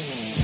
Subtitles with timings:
[0.00, 0.39] Mm-hmm.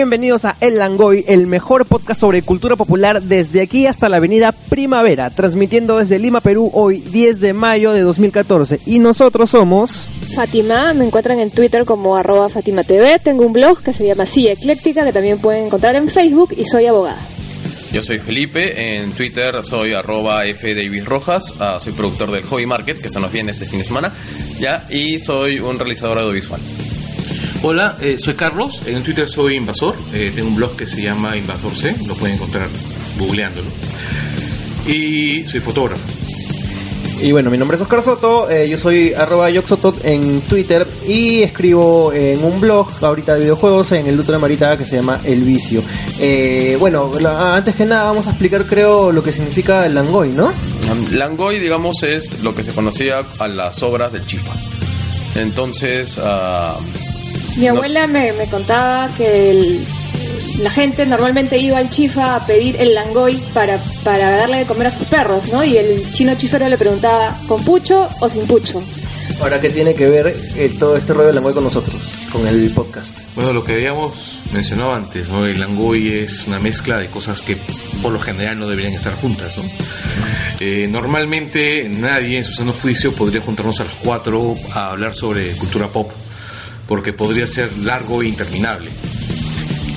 [0.00, 4.50] Bienvenidos a El Langoy, el mejor podcast sobre cultura popular desde aquí hasta la avenida
[4.50, 8.80] Primavera, transmitiendo desde Lima, Perú, hoy 10 de mayo de 2014.
[8.86, 10.08] Y nosotros somos...
[10.34, 14.24] Fátima, me encuentran en Twitter como arroba Fátima TV, tengo un blog que se llama
[14.24, 17.20] Silla Ecléctica, que también pueden encontrar en Facebook y soy abogada.
[17.92, 20.74] Yo soy Felipe, en Twitter soy arroba F.
[20.74, 23.84] Davis Rojas, uh, soy productor del Hobby Market, que se nos viene este fin de
[23.84, 24.10] semana,
[24.58, 26.60] ya, y soy un realizador audiovisual.
[27.62, 31.36] Hola, eh, soy Carlos, en Twitter soy Invasor, eh, tengo un blog que se llama
[31.36, 32.68] Invasor C, lo pueden encontrar
[33.18, 33.68] googleándolo.
[34.86, 36.02] Y soy fotógrafo.
[37.20, 41.42] Y bueno, mi nombre es Oscar Soto, eh, yo soy arroba yoxotot en Twitter y
[41.42, 45.20] escribo en un blog ahorita de videojuegos en el Luto de Marita que se llama
[45.24, 45.82] El Vicio.
[46.18, 50.30] Eh, bueno, la- antes que nada vamos a explicar creo lo que significa el Langoy,
[50.30, 50.50] ¿no?
[51.12, 54.52] Langoy, digamos, es lo que se conocía a las obras del Chifa.
[55.36, 56.74] Entonces, ah,
[57.56, 59.84] Mi abuela me, me contaba que el-
[60.62, 64.88] la gente normalmente iba al chifa a pedir el langoy para, para darle de comer
[64.88, 65.64] a sus perros, ¿no?
[65.64, 68.82] Y el chino chifero le preguntaba, ¿con pucho o sin pucho?
[69.40, 70.26] Ahora, ¿qué tiene que ver
[70.56, 71.96] eh, todo este rollo del Langoy con nosotros,
[72.30, 73.20] con el podcast?
[73.34, 74.12] Bueno, lo que habíamos
[74.52, 75.46] mencionado antes, ¿no?
[75.46, 77.56] El langoy es una mezcla de cosas que
[78.02, 79.64] por lo general no deberían estar juntas, ¿no?
[80.58, 85.52] Eh, normalmente nadie en su sano juicio podría juntarnos a los cuatro a hablar sobre
[85.52, 86.10] cultura pop,
[86.90, 88.90] porque podría ser largo e interminable.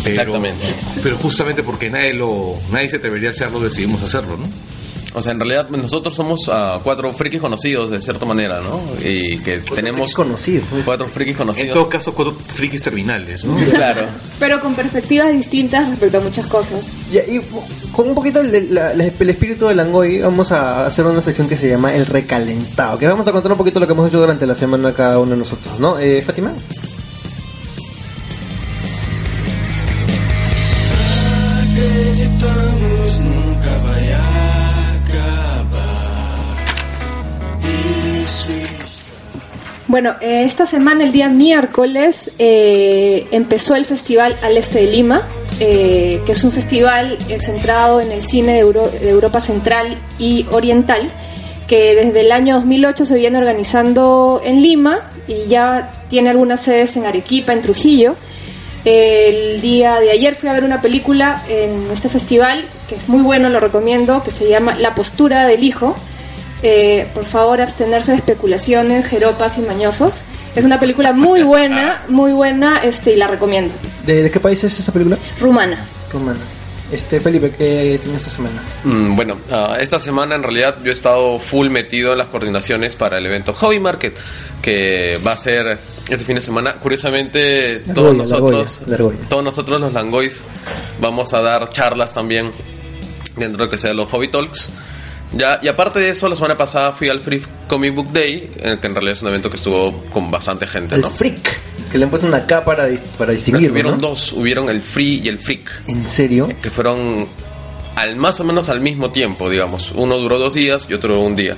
[0.03, 0.65] Pero- Exactamente.
[1.01, 4.45] Pero justamente porque nadie lo, nadie se atrevería a hacerlo, decidimos hacerlo, ¿no?
[5.15, 8.81] o sea, en realidad nosotros somos ah, cuatro frikis conocidos de cierta manera, ¿no?
[8.99, 10.83] Y que tenemos frikis conocidos, pues.
[10.83, 11.71] cuatro frikis En conocidos.
[11.71, 13.53] todo caso, cuatro frikis terminales, ¿no?
[13.75, 14.07] Claro.
[14.39, 16.91] Pero con perspectivas distintas respecto a muchas cosas.
[17.11, 17.39] Ya, y
[17.91, 21.57] con un poquito el, la- el espíritu del Langoy, vamos a hacer una sección que
[21.57, 24.47] se llama El Recalentado, que vamos a contar un poquito lo que hemos hecho durante
[24.47, 25.99] la semana cada uno de nosotros, ¿no?
[25.99, 26.51] Eh, Fátima.
[39.93, 45.21] Bueno, eh, esta semana, el día miércoles, eh, empezó el Festival Al Este de Lima,
[45.59, 51.11] eh, que es un festival centrado en el cine de, de Europa Central y Oriental,
[51.67, 56.97] que desde el año 2008 se viene organizando en Lima y ya tiene algunas sedes
[56.97, 58.15] en Arequipa, en Trujillo.
[58.85, 63.21] El día de ayer fui a ver una película en este festival, que es muy
[63.21, 65.95] bueno, lo recomiendo, que se llama La postura del hijo.
[66.63, 70.23] Eh, por favor, abstenerse de especulaciones, jeropas y mañosos.
[70.55, 73.73] Es una película muy buena, muy buena, este, y la recomiendo.
[74.05, 75.17] ¿De, de qué país es esa película?
[75.39, 75.85] Rumana.
[76.11, 76.39] Romana.
[76.93, 78.61] Este, Felipe, ¿qué tiene esta semana?
[78.83, 82.95] Mm, bueno, ah, esta semana en realidad yo he estado full metido en las coordinaciones
[82.95, 84.15] para el evento Hobby Market,
[84.61, 86.75] que va a ser este fin de semana.
[86.75, 88.97] Curiosamente, La todos la nosotros, la
[89.27, 90.43] todos nosotros los Langoys,
[91.01, 92.53] vamos a dar charlas también
[93.37, 94.69] dentro de lo que sea los Hobby Talks.
[95.35, 98.73] Ya, y aparte de eso, la semana pasada fui al Free Comic Book Day, en
[98.73, 101.09] el que en realidad es un evento que estuvo con bastante gente, El ¿no?
[101.09, 104.09] Freak, que le han puesto una K para, para distinguirlo, hubieron ¿no?
[104.09, 105.87] dos, hubieron el Free y el Freak.
[105.87, 106.49] ¿En serio?
[106.61, 107.25] que fueron
[107.95, 109.91] al más o menos al mismo tiempo, digamos.
[109.95, 111.57] Uno duró dos días y otro un día.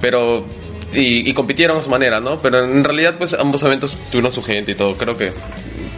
[0.00, 0.44] Pero
[0.92, 2.40] y, y compitieron a su manera, ¿no?
[2.40, 4.92] Pero en realidad, pues ambos eventos tuvieron su gente y todo.
[4.94, 5.32] Creo que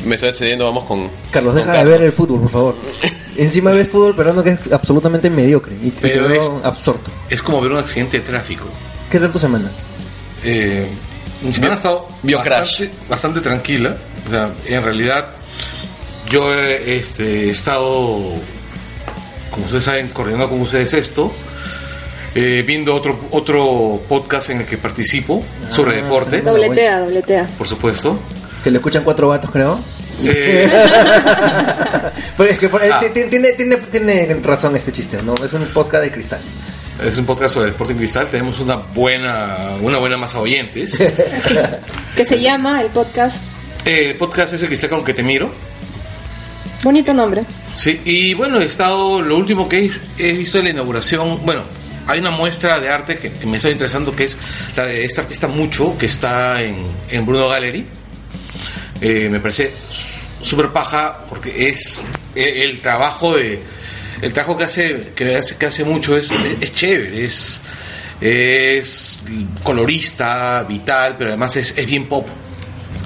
[0.04, 1.10] me estoy excediendo, vamos con.
[1.30, 1.92] Carlos, con deja de Carlos.
[1.92, 2.74] ver el fútbol, por favor.
[3.38, 7.10] Encima ves fútbol peruano que es absolutamente mediocre y te Pero es- absorto.
[7.28, 8.64] Es como ver un accidente de tráfico.
[9.10, 9.70] ¿Qué tal tu semana?
[10.44, 10.88] Eh,
[11.42, 12.80] mi semana ha estado Bio Crash.
[12.80, 13.96] bastante, bastante tranquila.
[14.26, 15.26] O sea, en realidad,
[16.30, 18.18] yo he este, he estado,
[19.50, 21.32] como ustedes saben, coordinando con ustedes esto,
[22.34, 26.46] eh, viendo otro, otro podcast en el que participo sobre Ah, deportes, sí.
[26.46, 27.48] Dobletea, dobletea.
[27.58, 28.18] por supuesto.
[28.64, 29.78] Que lo escuchan cuatro gatos, creo.
[30.24, 30.70] Eh,
[32.36, 33.00] Pero es que por- Ah.
[33.00, 35.34] ti- ti- tiene, tiene, tiene razón este chiste, ¿no?
[35.44, 36.40] Es un podcast de cristal.
[37.04, 38.26] es un podcast sobre Sporting Cristal.
[38.28, 40.98] Tenemos una buena, una buena masa de oyentes.
[42.16, 43.44] Que se llama el podcast.
[43.84, 45.52] Eh, el podcast es el Cristal con que te miro.
[46.82, 47.42] Bonito nombre.
[47.74, 51.64] Sí, y bueno, he estado, lo último que he visto en la inauguración, bueno,
[52.06, 54.38] hay una muestra de arte que, que me está interesando, que es
[54.76, 56.80] la de este artista Mucho, que está en,
[57.10, 57.84] en Bruno Gallery.
[59.00, 59.72] Eh, me parece
[60.42, 62.04] súper paja porque es
[62.34, 63.60] eh, el trabajo de
[64.22, 67.60] el trabajo que hace que hace, que hace mucho es, es chévere es
[68.20, 69.24] es
[69.62, 72.26] colorista vital pero además es, es bien pop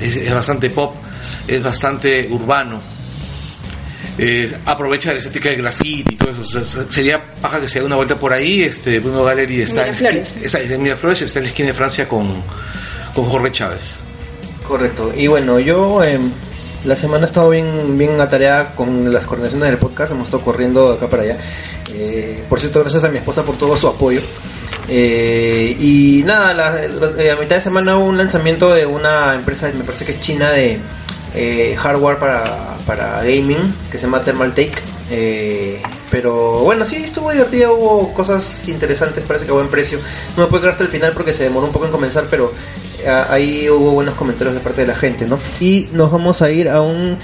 [0.00, 0.94] es, es bastante pop
[1.48, 2.81] es bastante urbano
[4.22, 6.40] eh, aprovecha la estética del graffiti y todo eso.
[6.60, 8.62] O sea, sería paja que se dé una vuelta por ahí.
[8.62, 12.43] Este Bruno Gallery está en, está en Miraflores, está en la esquina de Francia con,
[13.14, 13.94] con Jorge Chávez.
[14.70, 15.12] Correcto.
[15.12, 16.31] Y bueno, yo em,
[16.84, 20.12] la semana he estado bien, bien atareada con las coordinaciones del podcast.
[20.12, 21.38] Hemos estado corriendo de acá para allá.
[21.93, 24.20] Eh, por cierto, gracias a mi esposa por todo su apoyo.
[24.87, 30.05] Eh, y nada, a mitad de semana hubo un lanzamiento de una empresa, me parece
[30.05, 30.78] que es china, de
[31.34, 34.75] eh, hardware para, para gaming, que se llama Thermal Take.
[35.11, 39.98] Eh, pero bueno, sí, estuvo divertido, hubo cosas interesantes, parece que a buen precio.
[40.36, 42.52] No me puedo quedar hasta el final porque se demoró un poco en comenzar, pero
[43.04, 45.38] eh, ahí hubo buenos comentarios de parte de la gente, ¿no?
[45.60, 47.16] Y nos vamos a ir a un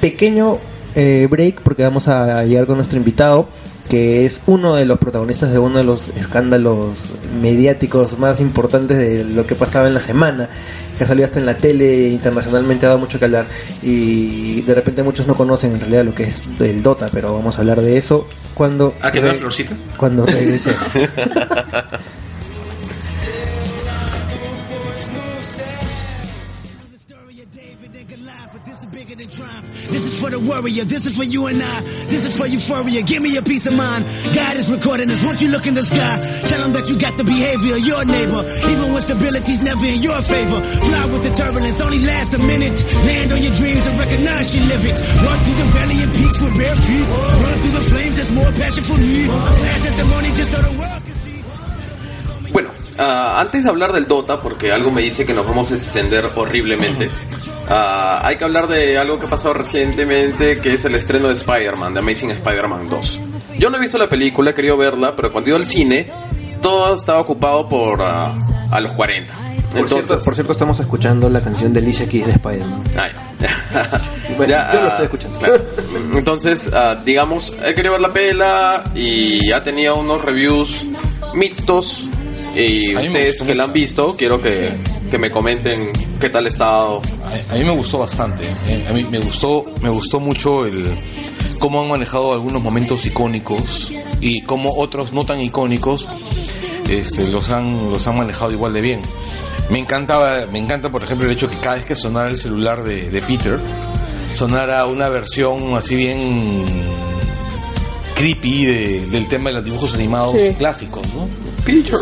[0.00, 0.58] pequeño
[0.94, 3.48] eh, break porque vamos a llegar con nuestro invitado
[3.88, 6.98] que es uno de los protagonistas de uno de los escándalos
[7.40, 10.48] mediáticos más importantes de lo que pasaba en la semana,
[10.96, 13.46] que ha salido hasta en la tele internacionalmente, ha dado mucho que hablar
[13.82, 17.56] y de repente muchos no conocen en realidad lo que es el Dota, pero vamos
[17.58, 19.74] a hablar de eso cuando Ah, que no es Florcita.
[19.98, 20.74] cuando regrese.
[29.90, 30.84] This is for the warrior.
[30.84, 31.80] This is for you and I.
[32.08, 33.02] This is for euphoria.
[33.02, 34.04] Give me a peace of mind.
[34.32, 35.22] God is recording this.
[35.24, 36.14] Won't you look in the sky?
[36.48, 38.40] Tell him that you got the behavior of your neighbor.
[38.70, 40.58] Even when stability's never in your favor.
[40.60, 41.80] Fly with the turbulence.
[41.80, 42.76] Only last a minute.
[43.04, 44.98] Land on your dreams and recognize you live it.
[45.24, 47.08] Walk through the valley and peaks with bare feet.
[47.10, 48.14] Run through the flames.
[48.16, 49.26] There's more passion for me.
[49.28, 51.23] Last testimony just so the world can
[52.98, 56.24] ah, antes de hablar del Dota, porque algo me dice que nos vamos a extender
[56.36, 57.08] horriblemente,
[57.68, 61.34] ah, hay que hablar de algo que ha pasado recientemente, que es el estreno de
[61.34, 63.20] Spider-Man, de Amazing Spider-Man 2.
[63.58, 66.10] Yo no he visto la película, he querido verla, pero cuando ido al cine,
[66.60, 68.34] todo estaba ocupado por ah,
[68.72, 69.42] a los 40.
[69.74, 72.84] Por, cierto, por cierto, estamos escuchando la canción de Alicia Keys de Spider-Man.
[72.96, 73.08] Ah,
[73.40, 74.34] ya.
[74.36, 75.38] Bueno, Ya, yo lo estoy escuchando.
[75.38, 75.64] claro.
[76.14, 76.70] Entonces,
[77.04, 80.84] digamos, he querido ver la pela y ha tenido unos reviews
[81.34, 82.08] mixtos.
[82.54, 84.72] Y ustedes que la han visto, quiero que,
[85.10, 85.90] que me comenten
[86.20, 87.02] qué tal ha estado.
[87.24, 88.44] A, a mí me gustó bastante.
[88.68, 88.86] eh.
[88.88, 90.96] A mí me gustó, me gustó mucho el
[91.58, 93.90] cómo han manejado algunos momentos icónicos
[94.20, 96.06] y cómo otros no tan icónicos
[96.90, 99.00] este, los han los han manejado igual de bien.
[99.70, 102.84] Me encantaba, me encanta por ejemplo el hecho que cada vez que sonara el celular
[102.84, 103.58] de, de Peter
[104.34, 106.64] sonara una versión así bien
[108.14, 110.54] creepy de- del tema de los dibujos animados Sí.
[110.58, 111.26] clásicos, ¿no?
[111.64, 111.98] Peter.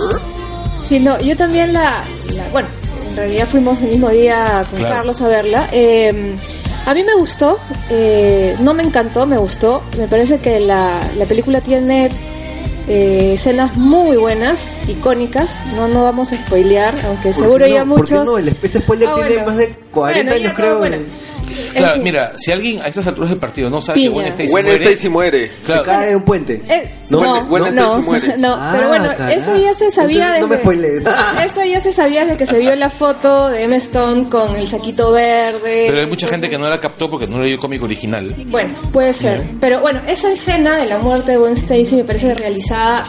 [0.93, 2.05] Sí, no, yo también la,
[2.37, 2.69] la- bueno,
[3.09, 4.95] en realidad fuimos el mismo día con Claro.
[4.97, 5.67] Carlos a verla.
[5.73, 6.37] Eh,
[6.85, 7.59] a mí me gustó,
[7.89, 9.83] eh, no me encantó, me gustó.
[9.99, 12.11] Me parece que la, la película tiene
[12.89, 15.61] eh, escenas muy buenas, icónicas.
[15.77, 17.73] No, no vamos a spoilear, aunque ¿Por seguro no?
[17.75, 18.25] ya ¿Por qué muchos.
[18.27, 18.37] no?
[18.37, 19.47] El ese spoiler Ah, tiene bueno.
[19.47, 20.79] más de 40 Bueno, años, creo.
[20.79, 20.97] bueno.
[20.97, 21.07] En
[21.75, 22.03] Claro, fin.
[22.03, 24.25] mira, si alguien a estas alturas del partido no sabe Piña.
[24.25, 25.51] que Stacy Gwen muere, Stacy muere.
[25.65, 26.63] claro, Se cae de un puente.
[26.69, 27.21] Eh, ¿No?
[27.23, 28.37] no, Gwen no, Stacy muere.
[28.39, 29.31] no, Ah, pero bueno, carajo.
[29.31, 31.11] eso ya se sabía Entonces, no me desde-.
[31.45, 34.67] Eso ya se sabía desde que se vio la foto de Emma Stone con el
[34.67, 35.87] saquito verde.
[35.89, 38.27] Pero hay mucha gente que no la captó porque no leyó el cómic original.
[38.47, 39.45] Bueno, puede ser.
[39.61, 43.03] Pero bueno, esa escena de la muerte de Gwen Stacy me parece realizada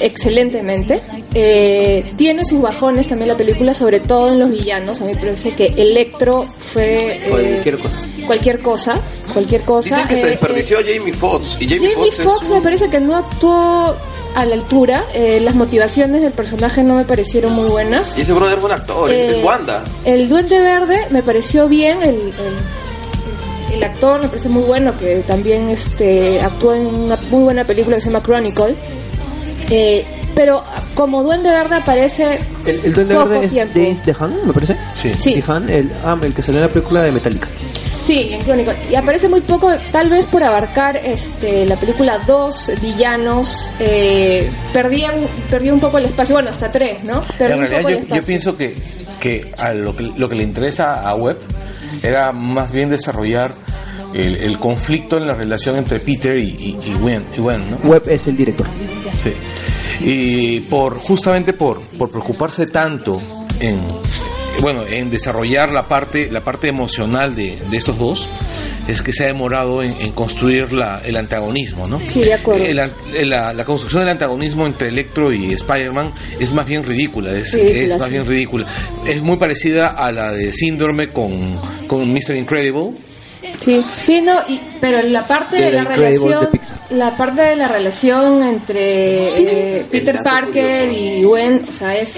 [0.00, 1.00] excelentemente.
[1.34, 5.00] Eh, tiene sus bajones también la película, sobre todo en los villanos.
[5.00, 7.18] A mí me parece que Electro fue...
[7.26, 7.60] eh,
[8.30, 8.94] Cualquier cosa.
[9.32, 9.88] Cualquier cosa.
[9.96, 11.56] Dicen que se Eh, desperdició eh, a Jamie Foxx.
[11.60, 12.50] Y Jamie, Jamie Foxx es...
[12.50, 13.96] me parece que no actuó
[14.34, 15.06] a la altura.
[15.12, 18.16] Eh, las motivaciones del personaje no me parecieron muy buenas.
[18.16, 19.82] Y ese brother es buen actor, Eh, es Wanda.
[20.04, 22.14] El Duende Verde me pareció bien, el,
[23.68, 27.64] el, el actor me parece muy bueno, que también este actuó en una muy buena
[27.64, 28.76] película que se llama Chronicle.
[29.70, 30.62] Eh, pero
[30.94, 33.74] como Duende Verde aparece El, el Duende poco Verde es tiempo.
[33.80, 34.76] James Dehan, me parece.
[34.94, 35.10] Sí.
[35.18, 35.34] Sí.
[35.34, 37.48] Dehan, el, ah, el que salió en la película de Metallica.
[37.80, 38.76] Sí, en Chronicle.
[38.90, 43.72] Y aparece muy poco, tal vez por abarcar este la película dos villanos.
[43.80, 45.14] Eh, perdían,
[45.50, 47.22] perdía un poco el espacio, bueno, hasta tres, ¿no?
[47.38, 48.74] Perdí en un realidad el yo, pienso que,
[49.18, 51.38] que a lo que lo que le interesa a Webb
[52.02, 53.56] era más bien desarrollar
[54.14, 57.76] el, el conflicto en la relación entre Peter y, y, y Gwen, y Gwen, ¿no?
[57.78, 58.66] Webb es el director.
[59.14, 59.32] Sí.
[60.00, 63.20] Y por justamente por, por preocuparse tanto
[63.60, 63.80] en,
[64.60, 68.28] bueno, en desarrollar la parte, la parte emocional de, de estos dos,
[68.88, 72.00] es que se ha demorado en, en construir la, el antagonismo, ¿no?
[72.10, 72.64] Sí, de acuerdo.
[72.64, 72.92] El an-
[73.24, 77.94] la, la construcción del antagonismo entre Electro y Spider-Man es más bien ridícula, es, Ridícula,
[77.94, 78.14] es más sí.
[78.14, 78.66] bien ridícula.
[79.06, 81.30] Es muy parecida a la de Síndrome con,
[81.86, 82.36] con Mr.
[82.36, 82.92] Incredible.
[83.58, 86.48] Sí, sí, no, y, pero la parte De de la relación,
[86.90, 91.00] de la parte de la relación entre eh, Peter Parker curioso.
[91.18, 92.16] y Gwen, o sea, es,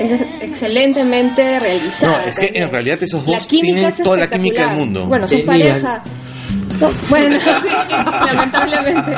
[0.00, 2.24] es excelentemente No, realizada.
[2.24, 2.64] es que también.
[2.64, 5.06] en realidad esos dos tienen es toda la química del mundo.
[5.08, 6.02] Bueno, son pareja.
[6.80, 7.68] No, bueno, sí,
[8.26, 9.12] lamentablemente.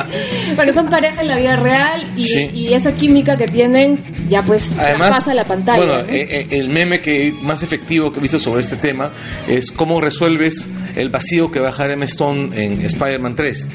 [0.55, 2.49] Bueno, son pareja en la vida real y, Sí.
[2.53, 3.99] y esa química que tienen
[4.29, 5.77] ya pues Además, pasa la pantalla.
[5.85, 6.09] bueno, ¿no?
[6.13, 9.11] eh, eh, el meme que más efectivo que he visto sobre este tema
[9.47, 12.05] es cómo resuelves el vacío que va a dejar M.
[12.05, 13.67] Stone en Spider-Man 3.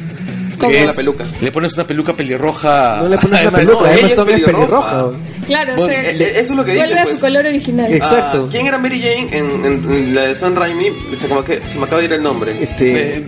[0.58, 0.70] ¿Cómo?
[0.70, 1.25] Que La peluca.
[1.42, 2.99] Le pones una peluca pelirroja.
[3.02, 3.92] No le pones una peluca, Stone.
[3.94, 4.90] ella es Stone es pelirroja.
[5.02, 5.12] pelirroja.
[5.46, 7.14] claro, bueno, se- Eh, eh, eso es lo que vuelve dicen, a pues.
[7.14, 7.87] su color original.
[7.90, 8.44] Es- Exacto.
[8.46, 10.87] Ah, ¿Quién era Mary Jane en, en- en la de San Raimi?
[11.18, 12.52] Se me, que- se me acaba de ir el nombre.
[12.61, 13.25] Este, Eh,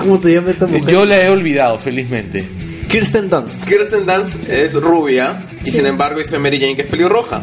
[0.00, 0.92] ¿Cómo se llama esta mujer?
[0.92, 2.44] yo la he olvidado, felizmente.
[2.88, 3.68] Kirsten Dunst.
[3.68, 7.42] Kirsten Dunst es rubia y sin embargo dice Mary Jane que es pelirroja.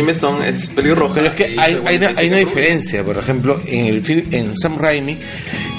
[0.00, 1.14] James Stone es pelirroja.
[1.14, 3.02] Pero es que hay, una, hay una diferencia.
[3.04, 5.18] Por ejemplo, en el film, en Sam Raimi,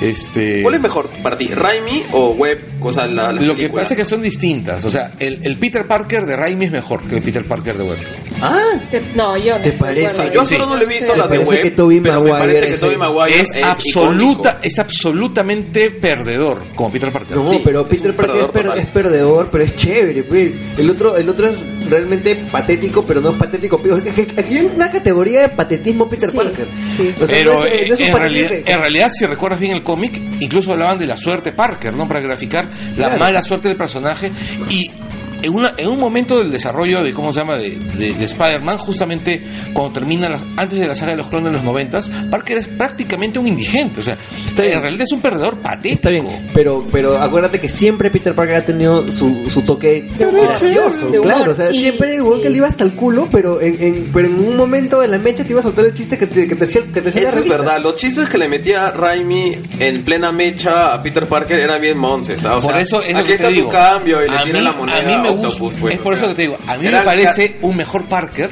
[0.01, 0.61] este.
[0.61, 2.59] ¿Cuál es mejor para ti, Raimi o Webb?
[2.81, 4.83] O sea, la, la Lo que pasa es que son distintas.
[4.85, 7.83] O sea, el, el Peter Parker de Raimi es mejor que el Peter Parker de
[7.83, 7.97] Webb.
[8.41, 8.59] Ah,
[8.91, 10.31] Te- no, yo no ¿Te parece?
[10.33, 10.53] Yo Sí.
[10.55, 11.19] solo no le he visto Sí.
[11.19, 14.59] las de Webb, que Tobey pero me Maguire parece que Maguire es, es, absoluta, icónico.
[14.61, 17.37] es absolutamente perdedor como Peter Parker.
[17.37, 20.53] no, Sí, pero Peter Parker es, perdedor per- es perdedor, pero es chévere, pues.
[20.77, 21.57] El otro, el otro es
[21.89, 23.79] realmente patético, pero no es patético.
[23.81, 24.03] Pero es
[24.37, 26.67] Aquí hay una categoría de patetismo Peter Sí, Parker.
[26.87, 27.13] sí.
[27.21, 29.59] O sea, Pero no es- no es un en, realidad, que- en realidad, si recuerdas
[29.59, 32.07] bien el cómic, incluso hablaban de la suerte Parker, ¿no?
[32.07, 33.17] Para graficar la Claro.
[33.17, 34.31] mala suerte del personaje.
[34.69, 34.91] Y
[35.41, 38.77] en, una, en un momento del desarrollo de, ¿cómo se llama?, de, de- de Spider-Man,
[38.77, 39.41] justamente
[39.73, 42.67] cuando termina, las, antes de la saga de los clones en los noventas, Parker es
[42.67, 43.99] prácticamente un indigente.
[43.99, 44.73] O sea, Está bien.
[44.75, 45.93] en realidad es un perdedor patético.
[45.93, 50.25] Está bien, pero, pero acuérdate que siempre Peter Parker ha tenido su, su toque De
[50.31, 51.51] gracioso, De claro.
[51.51, 52.27] O sea, Y- siempre el sí.
[52.43, 55.17] que le iba hasta el culo, pero en, en- pero en un momento de la
[55.19, 57.39] mecha te iba a soltar el chiste que te, que te hacía, que te Eso
[57.39, 61.79] es verdad, los chistes que le metía Raimi en plena mecha a Peter Parker eran
[61.81, 62.43] bien monces.
[62.45, 62.57] ¿ah?
[62.57, 64.59] O Por eso es lo aquí que está te tu cambio y le a tira
[64.59, 65.47] mí, la moneda a mí me gusta.
[65.49, 67.57] Octopus, pues, es o por eso que te digo, a mí Era me el parece
[67.61, 68.49] un mejor Parker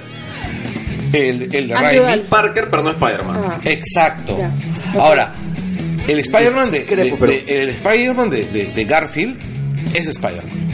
[1.14, 2.00] el, el de Raimi.
[2.00, 2.30] Garfield.
[2.30, 3.42] Parker, pero no Spider-Man.
[3.46, 3.60] Ah.
[3.64, 4.38] Exacto.
[4.38, 4.52] Ya.
[5.00, 5.34] Ahora,
[6.08, 6.82] el Spider-Man de,
[7.18, 9.38] pero- el Spider-Man de, de- de Garfield
[9.94, 10.66] es Spider-Man.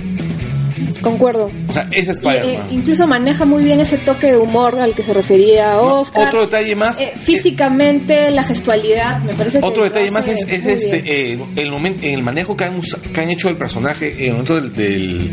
[1.02, 1.50] Concuerdo.
[1.68, 2.68] O sea, es eh, Spider-Man.
[2.72, 6.28] incluso maneja muy bien ese toque de humor al que se refería No, Oscar.
[6.28, 7.02] Otro detalle más.
[7.02, 12.02] Eh, físicamente, la gestualidad, me parece que Otro detalle más es, este eh, el momento
[12.06, 15.32] el manejo que han, que han hecho del personaje en el momento del, del,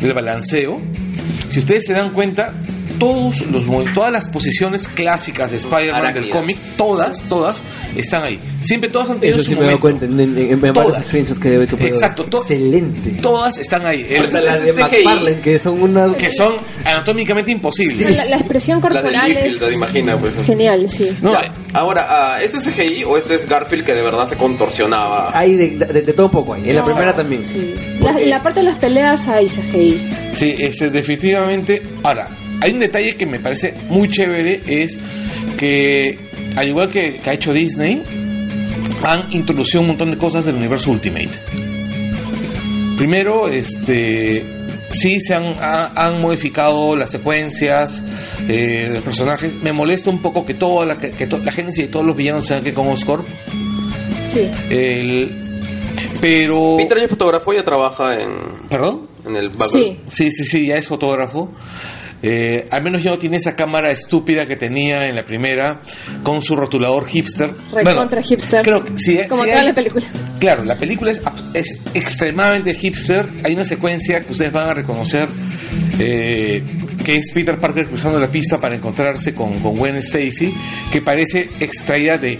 [0.00, 0.80] del balanceo.
[1.48, 2.52] Si ustedes se dan cuenta,
[2.98, 7.58] todos los todas las posiciones clásicas de Spider-Man del cómic, todas, todas
[7.96, 8.38] están ahí.
[8.60, 10.06] Siempre todas han tenido Eso su sí me he dado momento.
[10.06, 11.06] cuenta en, en, en varios Todas.
[11.06, 11.86] screenshots que debe que.
[11.86, 13.10] Exacto, to- Excelente.
[13.22, 14.04] Todas están ahí.
[14.08, 14.72] El- Hasta las de.
[14.72, 16.12] McFarlane, que son unas...
[16.14, 17.96] que son anatómicamente imposibles.
[17.96, 20.34] Sea, la, la expresión La corporal del Liefeld, es te imagina, pues.
[20.44, 21.10] genial, sí.
[21.22, 24.36] No, Ya, Ahora, ah, ¿esto es CGI o este es Garfield que de verdad se
[24.36, 25.30] contorsionaba?
[25.36, 26.62] Hay de, de, de todo poco ahí.
[26.70, 27.44] En la No, primera también.
[27.44, 27.74] Sí.
[28.00, 30.08] ¿Por La, la parte de las peleas hay CGI.
[30.34, 31.82] Sí, este, definitivamente.
[32.02, 32.28] Ahora,
[32.60, 34.98] hay un detalle que me parece muy chévere, es
[35.58, 36.18] que,
[36.56, 38.02] al igual que, que ha hecho Disney,
[39.04, 41.28] han introducido un montón de cosas del universo Ultimate.
[42.96, 44.42] Primero, este,
[44.90, 48.02] sí se han, ha- han modificado las secuencias
[48.48, 49.54] eh, de los personajes.
[49.62, 52.16] Me molesta un poco que toda la, que, que to- la génesis de todos los
[52.16, 53.26] villanos sean que con Oscorp.
[54.32, 54.48] Sí.
[54.70, 55.36] El,
[56.22, 56.76] pero...
[56.78, 58.30] Peter ya fotógrafo ya trabaja en,
[58.70, 59.08] ¿Perdón?
[59.26, 59.70] en el background.
[59.72, 60.00] Sí.
[60.08, 61.50] Sí, sí, sí, ya es fotógrafo.
[62.22, 65.82] Eh, al menos ya no tiene esa cámara estúpida que tenía en la primera
[66.22, 67.50] con su rotulador hipster.
[67.72, 68.62] Recontra hipster.
[68.64, 70.04] Creo que sí, Como sí toda hay- la película.
[70.40, 71.22] Claro, la película es,
[71.54, 73.28] es extremadamente hipster.
[73.44, 75.28] Hay una secuencia que ustedes van a reconocer
[75.98, 76.62] eh,
[77.04, 80.52] que es Peter Parker cruzando la pista para encontrarse con, con Gwen Stacy,
[80.90, 82.38] que parece extraída de,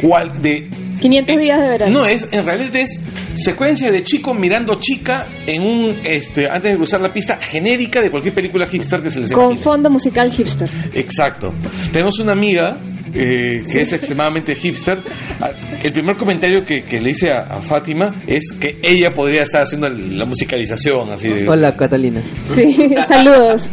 [0.00, 0.68] cual, de
[1.02, 1.98] 500 días de verano.
[2.00, 3.00] no, es, en realidad es
[3.34, 8.10] secuencia de chico mirando chica en un, este, antes de cruzar la pista genérica de
[8.10, 9.62] cualquier película hipster que se les Con imagine.
[9.62, 10.70] fondo musical hipster.
[10.94, 11.48] Exacto.
[11.92, 12.76] Tenemos una amiga
[13.14, 14.98] eh, que es extremadamente hipster.
[15.40, 15.50] Ah,
[15.82, 19.62] El primer comentario que, que le hice a, a Fátima es que ella podría estar
[19.64, 21.48] haciendo la musicalización, así de...
[21.48, 22.22] Hola, Catalina.
[22.54, 23.68] Sí, saludos.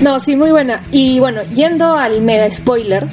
[0.00, 0.82] No, sí, muy buena.
[0.92, 3.06] Y bueno, yendo al mega spoiler,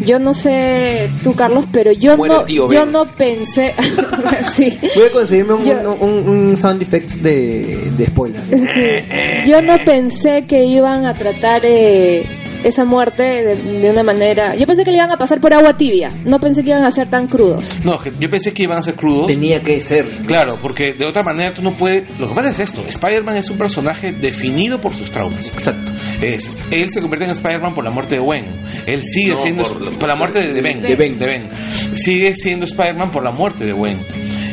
[0.00, 3.74] yo no sé tú, Carlos, pero yo Muere no, tío yo no pensé.
[4.52, 4.78] sí.
[4.94, 8.46] Voy a conseguirme un, Yo- un, un- un sound effects de, de spoilers.
[8.48, 12.24] Sí, yo no pensé que iban a tratar eh,
[12.64, 14.54] esa muerte de, de una manera...
[14.56, 16.90] Yo pensé que le iban a pasar por agua tibia, no pensé que iban a
[16.90, 17.78] ser tan crudos.
[17.84, 19.26] No, yo pensé que iban a ser crudos.
[19.26, 20.06] Tenía que ser.
[20.26, 22.04] Claro, porque de otra manera tú no puedes...
[22.18, 25.48] Lo que pasa es esto, Spider-Man es un personaje definido por sus traumas.
[25.48, 25.92] Exacto.
[26.20, 28.44] Es, él se convierte en Spider-Man por la muerte de Gwen.
[28.86, 29.62] Él sigue No, siendo...
[29.64, 30.82] por Por, la- la muerte de, de Ben.
[30.82, 31.18] de Ben.
[31.18, 31.48] De Ben.
[31.94, 33.98] Sigue siendo Spider-Man por la muerte de Gwen.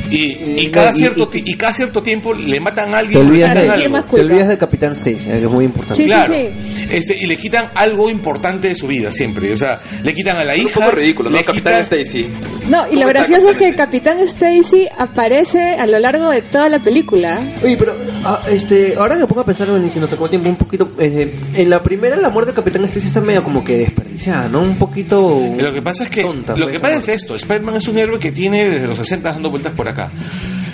[0.10, 3.06] Y, y, Y cada no, cierto, y- y cada cierto tiempo le matan a Te
[3.06, 3.26] alguien.
[3.28, 5.96] olvidas, le Para de, te olvidas de Capitán Stacy, eh, que es muy importante.
[6.04, 6.34] Sí, Claro.
[6.34, 6.86] sí.
[6.92, 9.52] Este, y le quitan algo importante de su vida siempre.
[9.54, 10.80] O sea, le quitan a la Un hija.
[10.80, 11.38] poco ridículo, ¿no?
[11.44, 12.28] Capitán quitan- Stacy.
[12.70, 16.42] No, y ¿Cómo lo gracioso es que Capitán Capitán Stacy aparece a lo largo de
[16.42, 17.40] toda la película.
[17.64, 17.96] Oye, pero
[18.26, 20.92] ah, este, ahora que me pongo a pensar en si nos sacó tiempo un poquito,
[21.00, 24.62] eh, en la primera la muerte del Capitán Stacy está medio como que desperdiciada, ¿no?
[24.62, 27.76] Un poquito Lo que pasa es que tonta, lo pues, que pasa es esto, Spider-Man
[27.78, 29.95] es un héroe que tiene desde los 60 dando vueltas por acá.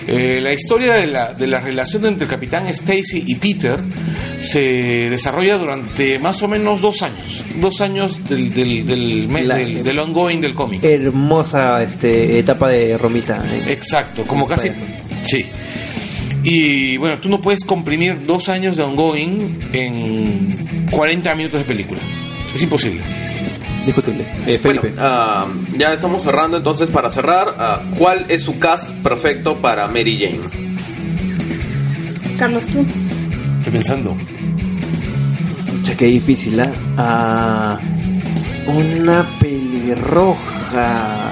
[0.08, 3.80] Eh, la historia de la, de la relación entre el Capitán Stacy y Peter
[4.40, 4.60] se
[5.10, 7.44] desarrolla durante más o menos dos años.
[7.62, 10.84] Dos años del, del, del, La- del- del ongoing del cómic.
[10.84, 13.44] hermosa este etapa de Romita.
[13.52, 13.72] eh.
[13.72, 14.70] Exacto, como casi...
[15.24, 15.46] Sí.
[16.44, 22.02] Y bueno, tú no puedes comprimir dos años de ongoing en 40 minutos de película.
[22.56, 23.02] Es imposible.
[23.86, 24.24] Discutible.
[24.46, 25.00] Eh, Bueno, Felipe.
[25.02, 25.48] ah,
[25.78, 30.40] ya estamos cerrando, entonces para cerrar, ah, ¿cuál es su cast perfecto para Mary Jane?
[32.38, 32.86] Carlos, tú.
[33.60, 34.16] Estoy pensando.
[35.72, 36.72] Pucha, qué difícil, ¿ah?
[36.98, 37.80] Ah,
[38.68, 40.61] una pelirroja.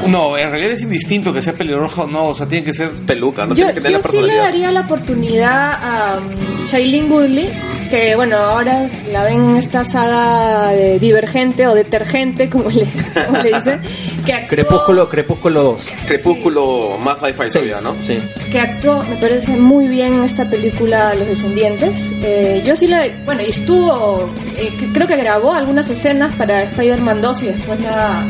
[0.07, 2.91] No, en realidad es indistinto que sea pelirroja o no, o sea, tiene que ser
[2.91, 4.43] Peluca, no yo tiene que tener yo la sí le personalidad.
[4.43, 7.49] daría la oportunidad a um, Shailene Woodley,
[7.89, 12.85] que bueno, ahora la ven en esta saga de Divergente o Detergente, como le,
[13.25, 13.81] como le dicen,
[14.25, 15.87] que actuó, Crepúsculo, Crepúsculo 2.
[16.07, 17.95] Crepúsculo más sci-fi todavía, ¿no?
[18.01, 18.19] Sí.
[18.51, 22.13] que actuó, me parece muy bien en esta película Los Descendientes.
[22.23, 27.21] Eh, yo sí le, bueno, y estuvo, eh, creo que grabó algunas escenas para Spider-Man
[27.21, 28.23] 2 y después la,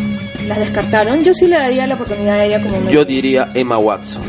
[0.48, 1.24] las descartaron.
[1.24, 4.24] Yo sí le daría la oportunidad a ella como Yo diría Emma Watson.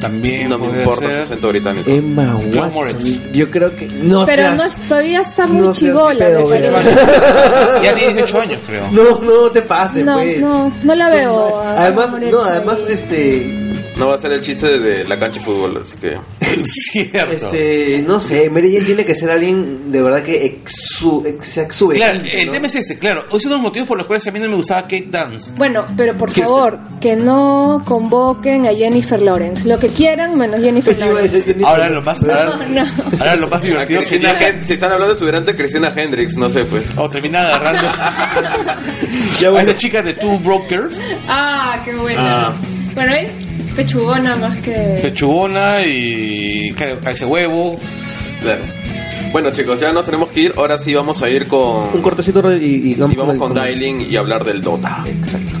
[0.00, 0.48] también.
[0.50, 1.14] No me importa ser.
[1.14, 1.90] su acento británico.
[1.90, 3.32] Emma Watson.
[3.32, 6.26] Yo creo que no Pero seas- no es- todavía está muy no chivola.
[7.82, 8.88] Ya tiene 18 años, creo.
[8.92, 10.40] No, no te pases, No, pues.
[10.40, 11.58] no, no la veo.
[11.60, 13.63] a Además, no, además, este,
[13.96, 16.14] No va a ser el chiste de, de la cancha de fútbol, así que...
[16.64, 17.32] Cierto.
[17.46, 21.62] este, no sé, Mary Jane tiene que ser alguien de verdad que exu, ex- sea
[21.64, 22.24] exuberante.
[22.24, 22.52] Claro, el ¿no?
[22.52, 23.22] tema es este, claro.
[23.30, 25.52] Uno de los motivos por los cuales a mí no me gustaba Kate Dance.
[25.56, 26.44] Bueno, pero por Kirsten.
[26.46, 29.68] favor, que no convoquen a Jennifer Lawrence.
[29.68, 31.54] Lo que quieran menos Jennifer Lawrence.
[31.64, 32.84] Ahora lo más, ahora, No, no.
[33.20, 36.48] ahora lo más divertido Cristina sería si están hablando de su grande Cristina Hendricks, no
[36.48, 36.84] sé, pues.
[36.98, 37.82] o terminar agarrando
[39.40, 39.70] Ya bueno.
[39.70, 42.46] esta chica de Two Brokers, Ah, qué buena.
[42.48, 42.54] Ah.
[42.94, 43.28] Bueno, ¿eh?
[43.76, 45.00] Pechugona más que...
[45.02, 46.74] pechugona y
[47.08, 47.76] ese huevo.
[48.40, 48.62] Claro.
[49.32, 50.54] Bueno, chicos, ya nos tenemos que ir.
[50.56, 51.88] Ahora sí vamos a ir con...
[51.92, 55.02] Un cortecito y, y y vamos con Dialing y hablar del Dota.
[55.06, 55.56] Exacto.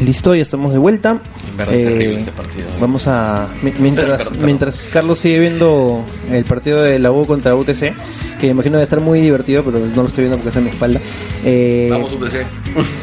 [0.00, 1.20] Listo, ya estamos de vuelta.
[1.60, 2.64] En verdad es Eh, terrible este partido.
[2.80, 3.48] Vamos a.
[3.62, 4.46] mi- Mientras, Perdón, perdón.
[4.46, 7.92] mientras Carlos sigue viendo el partido de la U contra UTC,
[8.40, 10.64] que me imagino debe estar muy divertido, pero no lo estoy viendo porque está en
[10.64, 11.00] mi espalda.
[11.44, 12.44] eh, Vamos, UPC.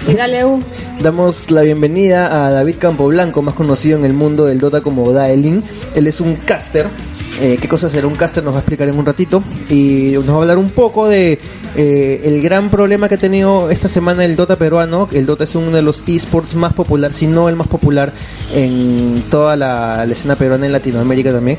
[0.10, 0.64] Y dale un...
[1.02, 5.64] Damos la bienvenida a David Campoblanco, más conocido en el mundo del Dota como Daelin.
[5.96, 6.88] Él es un caster.
[7.40, 8.44] Eh, ¿Qué cosa será un caster?
[8.44, 9.44] Nos va a explicar en un ratito.
[9.70, 11.38] Y nos va a hablar un poco de
[11.76, 15.08] eh, el gran problema que ha tenido esta semana el Dota peruano.
[15.12, 18.12] El Dota es uno de los esports más popular, si no el más popular
[18.54, 21.58] en toda la, escena peruana en Latinoamérica también.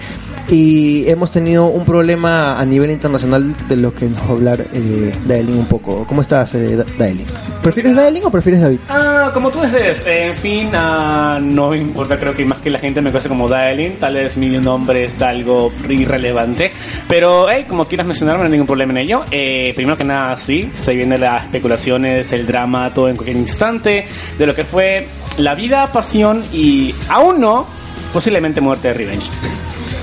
[0.48, 4.66] Y hemos tenido un problema a nivel internacional de lo que nos va a hablar
[4.72, 6.04] eh, Daelin un poco.
[6.08, 7.26] ¿Cómo estás, eh, Da- Daelin?
[7.68, 8.78] ¿Prefieres Daelin o prefieres David?
[8.88, 12.78] Ah, como tú dices, en fin, ah, no me importa, creo que más que la
[12.78, 16.72] gente me conoce como Dialing, tal vez mi nombre es algo irrelevante,
[17.08, 19.22] pero hey, como quieras mencionarme, no hay ningún problema en ello.
[19.30, 24.04] Eh, primero que nada, sí, se vienen las especulaciones, el drama, todo en cualquier instante,
[24.38, 27.66] de lo que fue la vida, pasión y aún no,
[28.12, 29.28] posiblemente muerte de Revenge.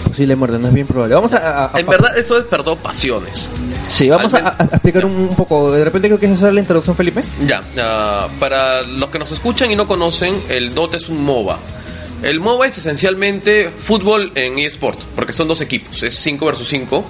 [0.08, 1.16] Posible muerte, no es bien probable.
[1.16, 3.50] Vamos a, a- a- En verdad, eso es perdón, pasiones.
[3.88, 5.72] Sí, vamos a, explicar un, un poco.
[5.72, 7.24] De repente creo que es hacer la introducción, Felipe.
[7.46, 11.60] Ya, ah, para los que nos escuchan y no conocen, el Dota es un MOBA.
[12.22, 17.06] El MOBA es esencialmente fútbol en eSport, porque son dos equipos, es 5 versus 5.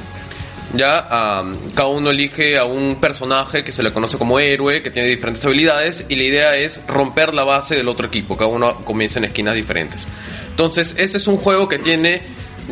[0.73, 4.91] Ya, ah, cada uno elige a un personaje que se le conoce como héroe, que
[4.91, 8.75] tiene diferentes habilidades, y la idea es romper la base del otro equipo, cada uno
[8.83, 10.05] comienza en esquinas diferentes.
[10.49, 12.21] Entonces, este es un juego que tiene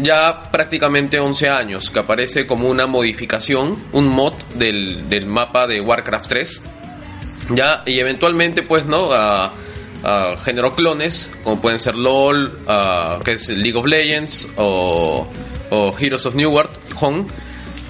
[0.02, 5.82] ya prácticamente 11 años, que aparece como una modificación, un mod del, del mapa de
[5.82, 6.62] Warcraft 3
[7.52, 9.10] Ya, y eventualmente, pues, ¿no?
[10.44, 12.60] Generó clones, como pueden ser LOL,
[13.24, 15.28] que es League of Legends, o,
[15.70, 17.26] o Heroes of Newerth, Home,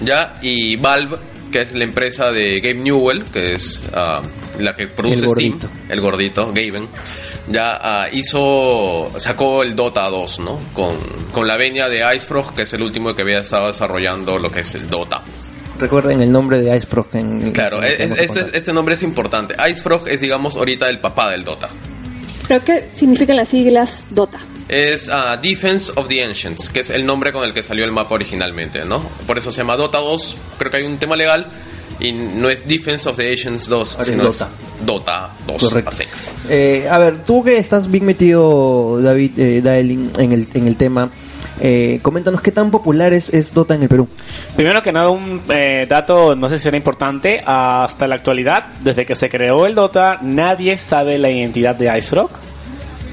[0.00, 1.18] ya, y Valve,
[1.54, 4.20] que es la empresa de Gabe Newell, que es ah,
[4.58, 5.68] la que produce El Steam, gordito.
[5.88, 6.88] el gordito, Gaben,
[7.46, 10.58] ya ah, hizo, sacó el Dota 2, ¿no?
[10.72, 10.96] Con,
[11.32, 14.60] con la venia de Icefrog, que es el último que había estado desarrollando lo que
[14.60, 15.22] es el Dota.
[15.78, 19.54] Recuerden el nombre de Icefrog en Claro, en- es- en- este, este nombre es importante.
[19.70, 21.68] Icefrog es, digamos, ahorita el papá del Dota.
[22.48, 24.40] Creo que significan las siglas DOTA.
[24.68, 27.92] Es ah, Defense of the Ancients, que es el nombre con el que salió el
[27.92, 29.00] mapa originalmente, ¿no?
[29.26, 30.36] Por eso se llama Dota 2.
[30.58, 31.46] Creo que hay un tema legal
[32.00, 34.48] y no es Defense of the Ancients 2, Ahora es sino Dota.
[34.80, 35.90] es Dota 2 Correcto.
[35.90, 36.32] a secas.
[36.48, 40.76] Eh, a ver, tú que estás bien metido, David, eh, Daelin, en el, en el
[40.76, 41.10] tema,
[41.60, 44.08] eh, coméntanos qué tan popular es, es Dota en el Perú.
[44.56, 49.06] Primero que nada, un eh, dato, no sé si era importante, hasta la actualidad, desde
[49.06, 52.32] que se creó el Dota, nadie sabe la identidad de Ice Rock.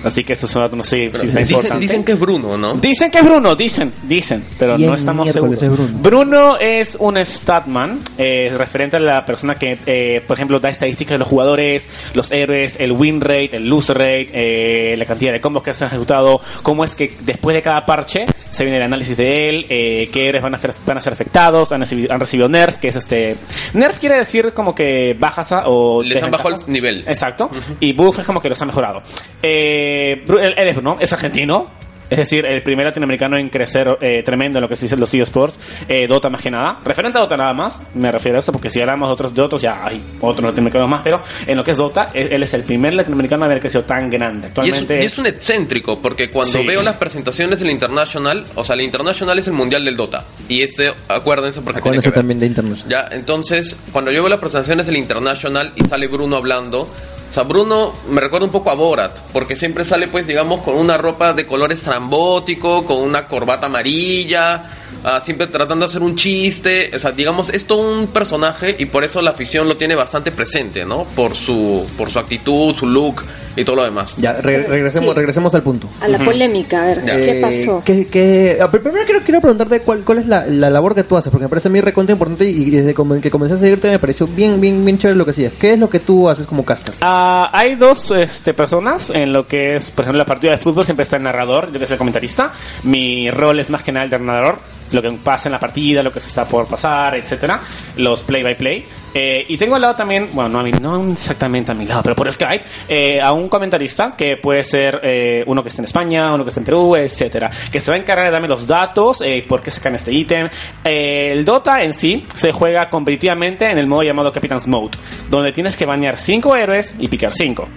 [0.03, 1.81] Así que eso dato, no sé Pero si es dicen, importante.
[1.81, 2.73] dicen que es Bruno, ¿no?
[2.75, 5.61] Dicen que es Bruno, dicen, dicen, pero ¿Quién no estamos seguros.
[5.61, 5.99] es Bruno?
[5.99, 11.13] Bruno es un statman, eh, referente a la persona que, eh, por ejemplo, da estadísticas
[11.13, 15.41] de los jugadores, los héroes, el win rate, el lose rate, eh, la cantidad de
[15.41, 18.83] combos que se han ejecutado, cómo es que después de cada parche se viene el
[18.83, 22.13] análisis de él, eh, qué héroes van a, ser, van a ser afectados, han recibido,
[22.13, 23.35] han recibido nerf, que es este...
[23.73, 26.03] Nerf quiere decir como que bajas a, o...
[26.03, 27.05] Les han bajado el nivel.
[27.07, 27.49] Exacto.
[27.79, 28.99] Y Buff es como que los ha mejorado.
[29.41, 29.90] Eh,
[30.25, 31.79] Bru- él, él es Bruno, es argentino.
[32.11, 35.13] Es decir, el primer latinoamericano en crecer eh, tremendo en lo que se dice los
[35.13, 36.77] eSports, eh, Dota más que nada.
[36.83, 39.41] Referente a Dota nada más, me refiero a eso, porque si hablamos de otros, de
[39.41, 42.63] otros ya hay otros latinoamericanos más, pero en lo que es Dota, él, es el
[42.63, 44.47] primer latinoamericano a haber crecido tan grande.
[44.47, 46.67] Y es, Actualmente y es un excéntrico, porque cuando Sí.
[46.67, 50.25] veo las presentaciones del International, o sea, el International es el mundial del Dota.
[50.49, 52.19] Y este, acuérdense porque tiene Acuérdense que ver.
[52.19, 52.89] también de International.
[53.09, 56.89] Ya, entonces, cuando yo veo las presentaciones del International y sale Bruno hablando,
[57.31, 60.75] o sea, Bruno me recuerda un poco a Borat, porque siempre sale, pues, digamos, con
[60.75, 64.65] una ropa de color estrambótico, con una corbata amarilla,
[65.03, 68.85] ah, siempre tratando de hacer un chiste, o sea, digamos, es todo un personaje y
[68.85, 71.05] por eso la afición lo tiene bastante presente, ¿no?
[71.15, 73.23] Por su, por su actitud, su look
[73.55, 74.15] y todo lo demás.
[74.17, 75.15] Ya, re- regresemos, Sí.
[75.17, 75.89] regresemos al punto.
[75.99, 77.15] A la polémica, a ver, Ya.
[77.17, 77.81] ¿qué Eh, pasó?
[77.85, 81.17] ¿qué- qué- pero primero quiero, quiero preguntarte cuál, cuál es la, la labor que tú
[81.17, 83.99] haces, porque me parece a mí recontra importante y desde que comencé a seguirte me
[83.99, 85.53] pareció bien, bien, bien chévere lo que hacías.
[85.59, 86.93] ¿Qué es lo que tú haces como caster?
[87.01, 90.85] Ah, hay dos este, personas en lo que es, por ejemplo, la partida de fútbol
[90.85, 92.51] siempre está el narrador, yo que soy el comentarista.
[92.83, 94.59] Mi rol es más que nada el de narrador,
[94.91, 97.59] lo que pasa en la partida, lo que se está por pasar, etcétera,
[97.97, 98.85] los play by play.
[99.13, 102.15] Eh, y tengo al lado también, bueno, no, a no exactamente a mi lado, pero
[102.15, 106.33] por Skype, eh, a un comentarista que puede ser eh, uno que está en España,
[106.33, 109.19] uno que está en Perú, etcétera, que se va a encargar de darme los datos,
[109.47, 110.49] por qué sacan este ítem.
[110.83, 114.97] El Dota en sí se juega competitivamente en el modo llamado Captain's Mode,
[115.29, 117.67] donde tienes que banear 5 héroes y picar 5.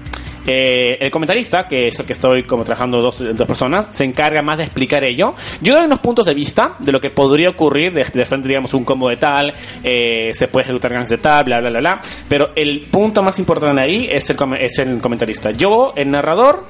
[0.46, 4.42] Eh, el comentarista, que es el que estoy como trabajando dos, dos personas, se encarga
[4.42, 5.34] más de explicar ello.
[5.60, 8.74] Yo doy unos puntos de vista de lo que podría ocurrir de, de frente, digamos,
[8.74, 9.52] un combo de tal,
[9.82, 12.00] eh, se puede ejecutar ganas de tal, bla, bla, bla, bla.
[12.28, 15.50] Pero el punto más importante ahí es el, es el comentarista.
[15.50, 16.64] Yo, el narrador,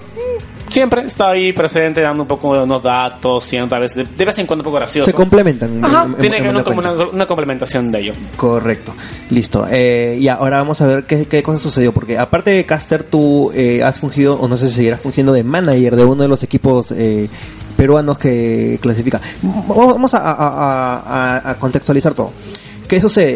[0.69, 4.25] siempre está ahí presente dando un poco de unos datos, siempre a veces, de, de
[4.25, 5.11] vez en cuando un poco gracioso.
[5.11, 5.85] Se complementan.
[5.85, 8.13] Ajá, en- en- tiene en que haber una, una, una complementación de ello.
[8.37, 8.95] Correcto,
[9.31, 9.67] listo.
[9.71, 13.51] Eh, y ahora vamos a ver qué, qué cosa sucedió, porque aparte de caster, tú
[13.55, 16.43] eh, has fungido, o no sé si seguirás fungiendo de manager de uno de los
[16.43, 17.29] equipos eh,
[17.77, 19.21] peruanos que clasifica.
[19.43, 22.33] Vamos a- a contextualizar todo.
[22.89, 23.33] ¿Qué sucede?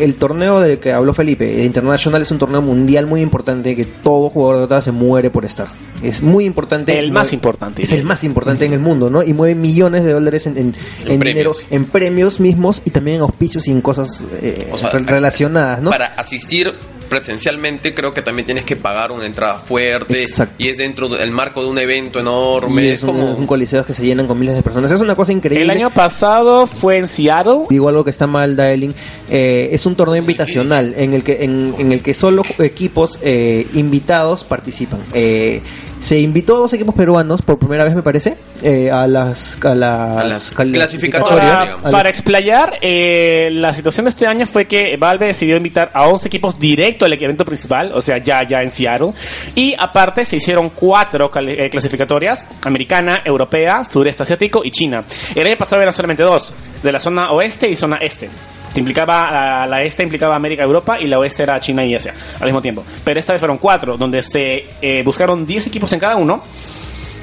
[0.00, 3.74] Eh, el torneo del que habló Felipe, el International, es un torneo mundial muy importante
[3.74, 5.66] que todo jugador de Dota se muere por estar.
[6.02, 6.98] Es muy importante.
[6.98, 9.22] El más importante, Es el más importante en el mundo, ¿no?
[9.22, 10.74] Y mueve millones de dólares en, en,
[11.06, 14.90] en dinero, en premios mismos y también en auspicios y en cosas eh, O sea,
[14.90, 15.90] re- relacionadas, ¿no?
[15.90, 16.72] Para asistir
[17.10, 20.56] presencialmente creo que también tienes que pagar una entrada fuerte Exacto.
[20.58, 22.84] y es dentro del marco de un evento enorme.
[22.84, 24.90] Y es como un coliseo que se llenan con miles de personas.
[24.90, 25.64] Es una cosa increíble.
[25.64, 27.64] El año pasado fue en Seattle.
[27.68, 28.94] Digo algo que está mal, Daelin.
[29.28, 33.66] Eh, es un torneo invitacional en el que en, en el que solo equipos eh,
[33.74, 35.00] invitados participan.
[35.12, 35.60] Eh,
[36.00, 39.74] se invitó a dos equipos peruanos por primera vez, me parece, eh, a las a
[39.74, 44.96] las, A las cal- clasificatorias, Para, explayar, eh, la situación de este año fue que
[44.98, 48.70] Valve decidió invitar a 11 equipos directo al evento principal, o sea, ya, ya en
[48.70, 49.12] Seattle.
[49.54, 55.04] Y aparte se hicieron cuatro eh, clasificatorias, americana, europea, sureste asiático y China.
[55.34, 58.30] El año pasado eran solamente dos, de la zona oeste y zona este.
[58.74, 62.46] Implicaba, la, la este implicaba América, Europa y la oeste era China y Asia al
[62.46, 62.84] mismo tiempo.
[63.04, 66.42] Pero esta vez fueron cuatro, donde se eh, buscaron 10 equipos en cada uno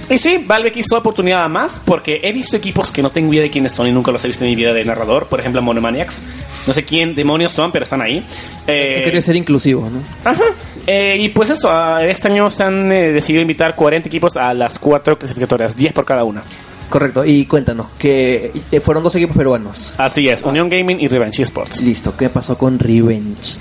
[0.10, 3.50] Y sí, Valve quiso oportunidad más porque he visto equipos que no tengo idea de
[3.50, 5.28] quiénes son y nunca los he visto en mi vida de narrador.
[5.28, 6.24] Por ejemplo, Monomaniacs.
[6.66, 8.24] No sé quién demonios son, pero están ahí.
[8.68, 10.02] Eh, querido ser inclusivo, ¿no?
[10.30, 10.44] Ajá.
[10.86, 14.54] Eh, y pues eso, ah, este año se han eh, decidido invitar 40 equipos a
[14.54, 16.42] las cuatro clasificatorias, 10 por cada una.
[16.90, 17.26] Correcto.
[17.26, 19.94] Y cuéntanos, que eh, fueron dos equipos peruanos.
[19.98, 21.82] Así es, Unión Gaming y Revenge Sports.
[21.82, 23.58] Listo, ¿qué pasó con Revenge?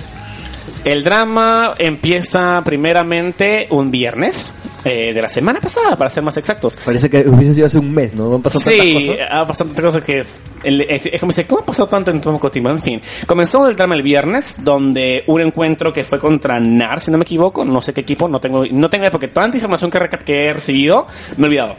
[0.85, 6.79] El drama empieza primeramente un viernes eh, de la semana pasada, para ser más exactos.
[6.85, 8.33] Parece que hubiese sido hace un mes, ¿no?
[8.37, 9.27] Han pasado tantas Sí, cosas.
[9.29, 10.25] ha pasado tantas cosas que...
[10.63, 12.71] el- es como dice, ¿cómo ha pasado tanto en poco tiempo?
[12.71, 17.11] En fin, comenzó el drama el viernes, donde un encuentro que fue contra NAR, si
[17.11, 19.99] no me equivoco, no sé qué equipo, no tengo no tengo porque tanta información que,
[20.25, 21.75] que he recibido, me he olvidado.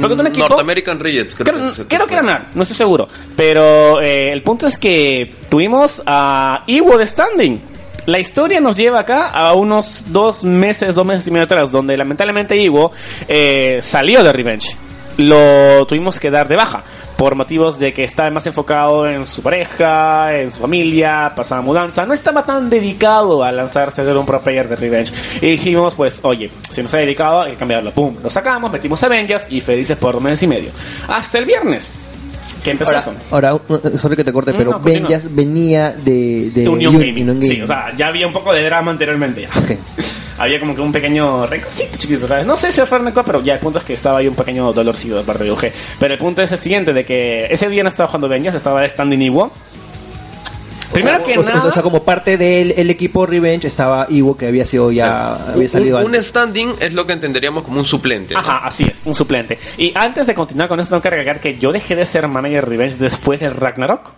[0.00, 0.48] Contra un equipo...
[0.48, 3.08] North American Rejects, creo, Creo, que creo que era no estoy seguro.
[3.36, 7.60] Pero eh, el punto es que tuvimos a Iwo de Standing.
[8.06, 11.96] La historia nos lleva acá a unos dos meses, dos meses y medio atrás, donde
[11.96, 12.92] lamentablemente Iwo
[13.28, 14.76] eh, salió de Revenge.
[15.18, 16.82] Lo tuvimos que dar de baja
[17.22, 22.04] por motivos de que estaba más enfocado en su pareja, en su familia, pasaba mudanza,
[22.04, 25.12] no estaba tan dedicado a lanzarse a ser un pro player de Revenge.
[25.40, 27.92] Y dijimos, pues, oye, si no está dedicado, hay que cambiarlo.
[27.92, 30.70] Pum, lo sacamos, metimos Avengers y felices por un mes y medio.
[31.06, 31.92] Hasta el viernes,
[32.64, 32.90] que empezó
[33.30, 37.00] Ahora, ahora, sorry que te corte, Mm, pero no, venía de, de De Union Un-
[37.02, 37.30] Gaming.
[37.30, 37.62] Union Sí, Gaming.
[37.62, 39.42] o sea, ya había un poco de drama anteriormente.
[39.42, 39.48] ya.
[39.60, 39.78] Ok.
[40.38, 42.46] había como que un pequeño recorcito chiquito, ¿sabes?
[42.46, 44.72] No sé si fue cosa, pero ya el punto es que estaba ahí un pequeño
[44.72, 45.66] dolorcito de parte de UG.
[45.98, 48.88] Pero el punto es el siguiente, de que ese día no estaba jugando Vengas, estaba
[48.88, 49.52] standing Iwo.
[50.92, 51.68] Primero que o, sea, nada...
[51.68, 55.68] o sea, como parte del el equipo Revenge estaba Iwo, que había sido ya, había
[55.68, 58.34] salido un, un standing es lo que entenderíamos como un suplente.
[58.34, 58.40] ¿no?
[58.40, 59.58] Ajá, así es, un suplente.
[59.78, 62.68] Y antes de continuar con esto, tengo que agregar que yo dejé de ser manager
[62.68, 64.12] Revenge después del Ragnarok.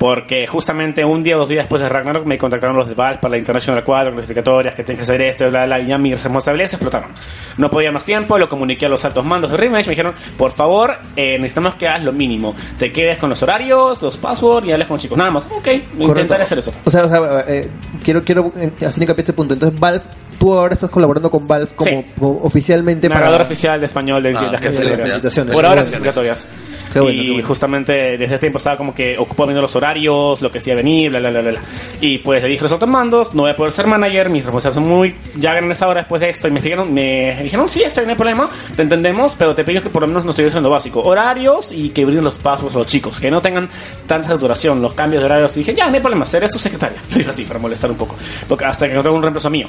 [0.00, 3.18] Porque justamente un día o dos días después de Ragnarok me contactaron los de Valve
[3.20, 6.22] para la International 4, clasificatorias, que tienen que hacer esto, bla, bla, y ya mis
[6.22, 7.10] responsabilidades explotaron.
[7.58, 10.52] No podía más tiempo, lo comuniqué a los altos mandos de Revenge, me dijeron, por
[10.52, 12.54] favor, eh, necesitamos que hagas lo mínimo.
[12.78, 15.18] Te quedes con los horarios, los passwords y hables con los chicos.
[15.18, 16.02] Nada más, ok, Correcto.
[16.02, 16.72] intentaré hacer eso.
[16.82, 17.68] O sea, o sea, eh,
[18.02, 19.52] quiero, quiero eh, hacer hincapié este punto.
[19.52, 20.00] Entonces, Valve,
[20.38, 22.06] tú ahora estás colaborando con Valve como, Sí.
[22.18, 23.44] como oficialmente Narrador para...
[23.44, 25.46] oficial de español de Ah, las.
[25.52, 26.46] Por ahora clasificatorias.
[26.92, 27.48] Qué bueno, y qué bueno.
[27.48, 31.10] justamente desde ese tiempo estaba como que ocupado viendo los horarios, lo que hacía venir,
[31.10, 31.60] bla, bla, bla, bla.
[32.00, 34.74] Y pues le dije los otros mandos, no voy a poder ser manager, mis responsabilidades
[34.74, 36.48] son muy ya grandes ahora después de esto.
[36.48, 39.82] Y me dijeron, me dijeron, sí, esto no hay problema, te entendemos, pero te pido
[39.82, 41.00] que por lo menos nos estuviesen en lo básico.
[41.02, 43.68] Horarios y que brinden los pasos a los chicos, que no tengan
[44.06, 45.56] tanta saturación, los cambios de horarios.
[45.56, 47.00] Y dije, ya, no hay problema, seré su secretaria.
[47.10, 48.16] Lo dije así, para molestar un poco.
[48.48, 49.68] Porque hasta que tengo un reemplazo mío.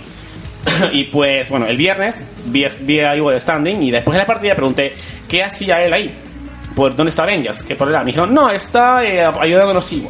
[0.92, 4.26] y pues, bueno, el viernes vi, vi a Ivo de standing y después de la
[4.26, 4.94] partida pregunté
[5.28, 6.16] qué hacía él ahí.
[6.82, 7.62] ¿Por dónde está Vengas?
[7.62, 8.00] ¿Qué problema?
[8.04, 10.10] Me dijeron, no, está eh, ayudándonos Ivo.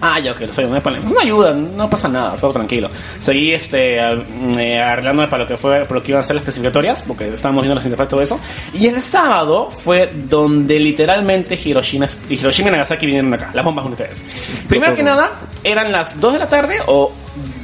[0.00, 1.06] Ah, ya, ok, lo soy, no hay problema.
[1.10, 2.88] No ayuda, no pasa nada, todo tranquilo.
[3.18, 4.12] Seguí este, a-
[4.58, 7.28] eh, arreglándome para lo que fue, para lo que iban a ser las clasificatorias, porque
[7.28, 8.40] estábamos viendo las interfaces y todo eso.
[8.72, 14.24] Y el sábado fue donde literalmente Hiroshima, Hiroshima y Nagasaki vinieron acá, las bombas nucleares.
[14.70, 15.30] Primero que nada,
[15.62, 17.12] eran las 2 de la tarde o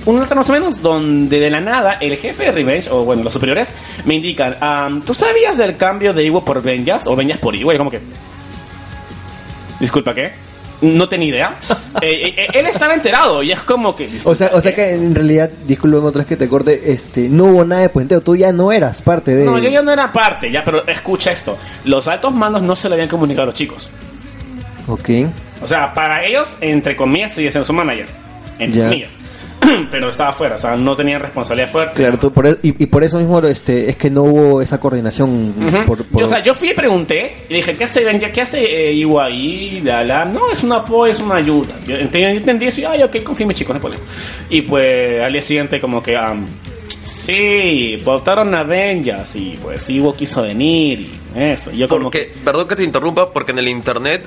[0.06, 3.22] la tarde más o menos, donde de la nada el jefe de Revenge, o bueno,
[3.22, 3.72] los superiores,
[4.04, 7.72] me indican, "Am, ¿tú sabías del cambio de Iwo por Venjas o Venjas por Iwo?
[7.72, 8.00] Y como que,
[9.80, 10.32] disculpa, ¿qué?
[10.80, 11.54] No tenía idea.
[12.00, 14.08] Eh, eh, él estaba enterado y es como que...
[14.24, 17.44] O sea, o sea que en realidad, disculpen otra vez que te corte, este, no
[17.44, 19.44] hubo nada de puenteo, tú ya no eras parte de...
[19.44, 21.56] No, yo ya no era parte, ya, pero escucha esto.
[21.84, 23.88] Los altos mandos no se lo habían comunicado a los chicos.
[24.88, 25.10] Ok.
[25.62, 28.06] O sea, para ellos, entre comillas, seguía siendo su manager.
[28.58, 29.16] Entre comillas.
[29.90, 31.94] pero estaba afuera, o sea, no tenían responsabilidad fuerte.
[31.94, 34.78] Claro, tú por e- y, y por eso mismo este, es que no hubo esa
[34.80, 35.84] coordinación Ujú.
[35.86, 38.02] por, por- Yo, o sea, yo fui y pregunté y dije, ¿qué hace?
[38.32, 39.80] ¿Qué hace eh, ahí?
[39.84, 40.24] La, la?
[40.24, 41.74] No, es un apoyo, es una ayuda.
[41.86, 44.04] Yo entendí, yo entendí eso y, ay, ok, confirme chicos, no hay problema.
[44.50, 46.46] Y pues al día siguiente como que, am,
[47.22, 51.70] sí, votaron a Benjas y pues Iwo quiso venir y eso.
[51.70, 54.24] Y yo como Porque, que, perdón que te interrumpa, porque en el internet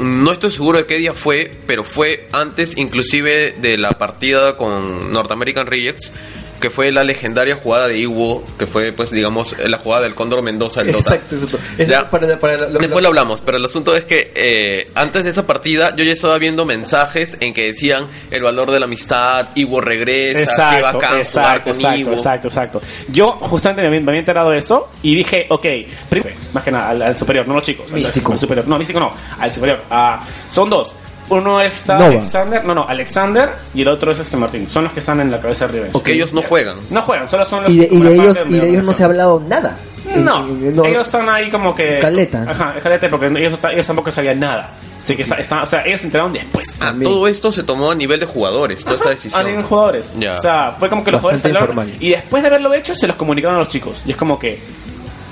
[0.00, 5.12] no estoy seguro de qué día fue, pero fue antes inclusive de la partida con
[5.12, 6.12] North American Rejects,
[6.60, 10.42] que fue la legendaria jugada de Iwo, que fue pues digamos la jugada del Cóndor
[10.42, 11.14] Mendoza del Dota.
[11.16, 11.58] Exacto, exacto.
[11.78, 12.10] Eso Ya.
[12.10, 15.46] para- para- lo- Después lo hablamos, pero el asunto es que eh, antes de esa
[15.46, 19.80] partida yo ya estaba viendo mensajes en que decían el valor de la amistad, Iwo
[19.80, 22.12] regresa, qué Exacto, bacán jugar exacto, con exacto, Iwo.
[22.12, 22.82] exacto, exacto.
[23.08, 25.66] Yo justamente me, había- me había enterado de eso y dije, ok,
[26.08, 27.86] primero, más que nada al, al superior, no los chicos.
[27.92, 28.32] al- Místico.
[28.32, 29.80] al superior, no, místico no, al superior.
[29.90, 30.94] Ah, son dos.
[31.30, 32.06] Uno está Nova.
[32.06, 34.68] Alexander, no, no, Alexander y el otro es este Martín.
[34.68, 35.92] Son los que están en la cabeza de Revenge.
[35.92, 36.76] Porque ellos no juegan.
[36.90, 38.92] No juegan, solo son los y de, y de ellos, de y de ellos no
[38.92, 39.78] se ha hablado nada.
[40.16, 41.98] No, no, ellos están ahí como que.
[42.00, 42.44] Caleta.
[42.48, 44.70] Ajá, caleta, porque ellos, tampoco sabían nada.
[45.02, 46.78] Así que está, está- o sea, ellos se enteraron después.
[46.82, 49.46] Ah, todo esto se tomó a nivel de jugadores, toda esta a decisión.
[49.46, 50.12] nivel jugadores.
[50.16, 50.32] Ya.
[50.32, 51.96] O sea, fue como que los jugadores Bastante informal.
[52.00, 54.02] y después de haberlo hecho se los comunicaron a los chicos.
[54.04, 54.58] Y es como que,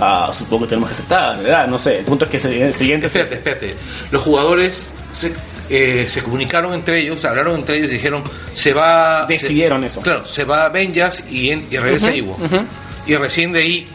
[0.00, 1.66] ah, supongo que tenemos que aceptar, ¿verdad?
[1.66, 3.76] No sé, el punto es que el, siguiente es Espérate, espérate.
[4.10, 5.32] Los jugadores se,
[5.70, 9.26] eh, se comunicaron entre ellos, hablaron entre ellos y dijeron, se va...
[9.26, 10.00] Decidieron se- eso.
[10.00, 12.32] Claro, se va Benjas y, en- y regresa Iwo.
[12.42, 12.60] ujú.
[13.06, 13.88] Y recién de ahí,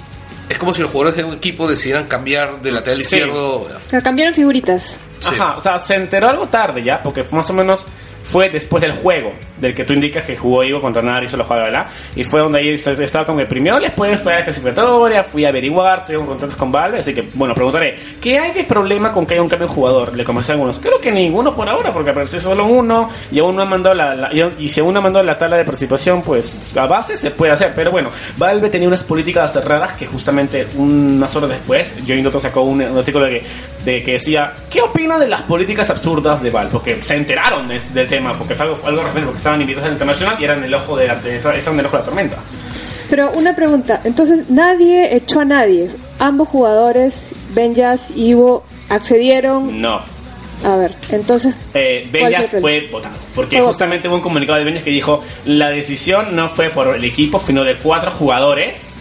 [0.50, 3.04] es como si los jugadores de un equipo decidieran cambiar de lateral Sí.
[3.04, 3.62] izquierdo...
[3.62, 4.98] O sea, cambiaron figuritas.
[5.20, 5.30] Sí.
[5.34, 7.86] Ajá, o sea, se enteró algo tarde ya, porque fue más o menos
[8.24, 11.66] fue después del juego, del que tú indicas que jugó Ivo contra hizo los juegos,
[11.66, 11.86] ¿verdad?
[12.16, 15.50] Y fue donde ahí estaba como que primero después fue a la clasificatoria, fui a
[15.50, 19.34] averiguar, tuve contactos con Valve, así que, bueno, preguntaré, ¿qué hay de problema con que
[19.36, 20.16] haya un cambio de jugador?
[20.16, 23.56] Le comencé a algunos, creo que ninguno por ahora, porque apareció solo uno, y aún
[23.56, 26.22] no ha mandado la, la- y, si aún no ha mandado la tabla de participación,
[26.24, 30.68] pues a base se puede hacer, pero bueno, Valve tenía unas políticas raras que justamente
[30.76, 33.46] unas horas después, Joey Dotto sacó un, un artículo de que,
[33.92, 36.70] de que decía, ¿qué opina de las políticas absurdas de Valve?
[36.72, 39.94] Porque se enteraron de- del tema, porque fue algo, algo referente, porque estaban invitados al
[39.94, 42.38] internacional y eran el ojo de la, de- estaban en el ojo de la tormenta.
[43.10, 45.88] Pero una pregunta, entonces nadie echó a nadie.
[46.20, 49.82] Ambos jugadores, Benjas y Ivo, accedieron.
[49.82, 50.02] No.
[50.66, 51.54] A ver, entonces.
[51.74, 53.16] Eh, ¿cuál Beñas fue votado.
[53.36, 56.96] Porque Fue justamente hubo un comunicado de Beñas que dijo: la decisión no fue por
[56.96, 58.94] el equipo, sino de cuatro jugadores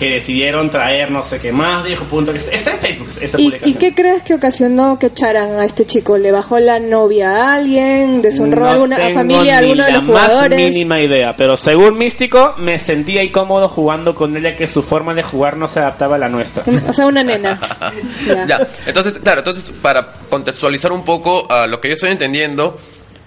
[0.00, 1.84] que decidieron traer no sé qué más.
[1.84, 2.32] Dijo, punto.
[2.32, 3.70] que Está en Facebook esa ¿Y, publicación.
[3.70, 6.16] ¿Y qué crees que ocasionó que echaran a este chico?
[6.16, 8.22] ¿Le bajó la novia a alguien?
[8.22, 10.58] ¿Deshonró a No alguna a tengo familia a ni alguno de la los jugadores?
[10.58, 15.12] más mínima idea, pero según Místico me sentía incómodo jugando con ella que su forma
[15.12, 16.64] de jugar no se adaptaba a la nuestra.
[16.88, 17.60] O sea, una nena.
[18.26, 18.46] Ya.
[18.46, 22.78] Ya, entonces, claro, entonces para contextualizar un poco a lo que yo estoy entendiendo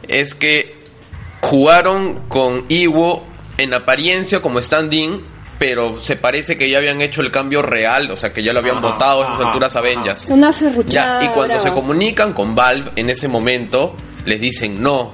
[0.08, 0.74] es que
[1.42, 3.24] jugaron con Iwo
[3.60, 8.16] en apariencia como stand-in, pero se parece que ya habían hecho el cambio real, o
[8.16, 9.82] sea que ya lo habían votado a esas ajá, alturas a.
[9.82, 10.30] Benjas.
[10.30, 11.24] Una serruchada.
[11.24, 15.13] Y cuando se comunican con Valve en ese momento, les dicen, no,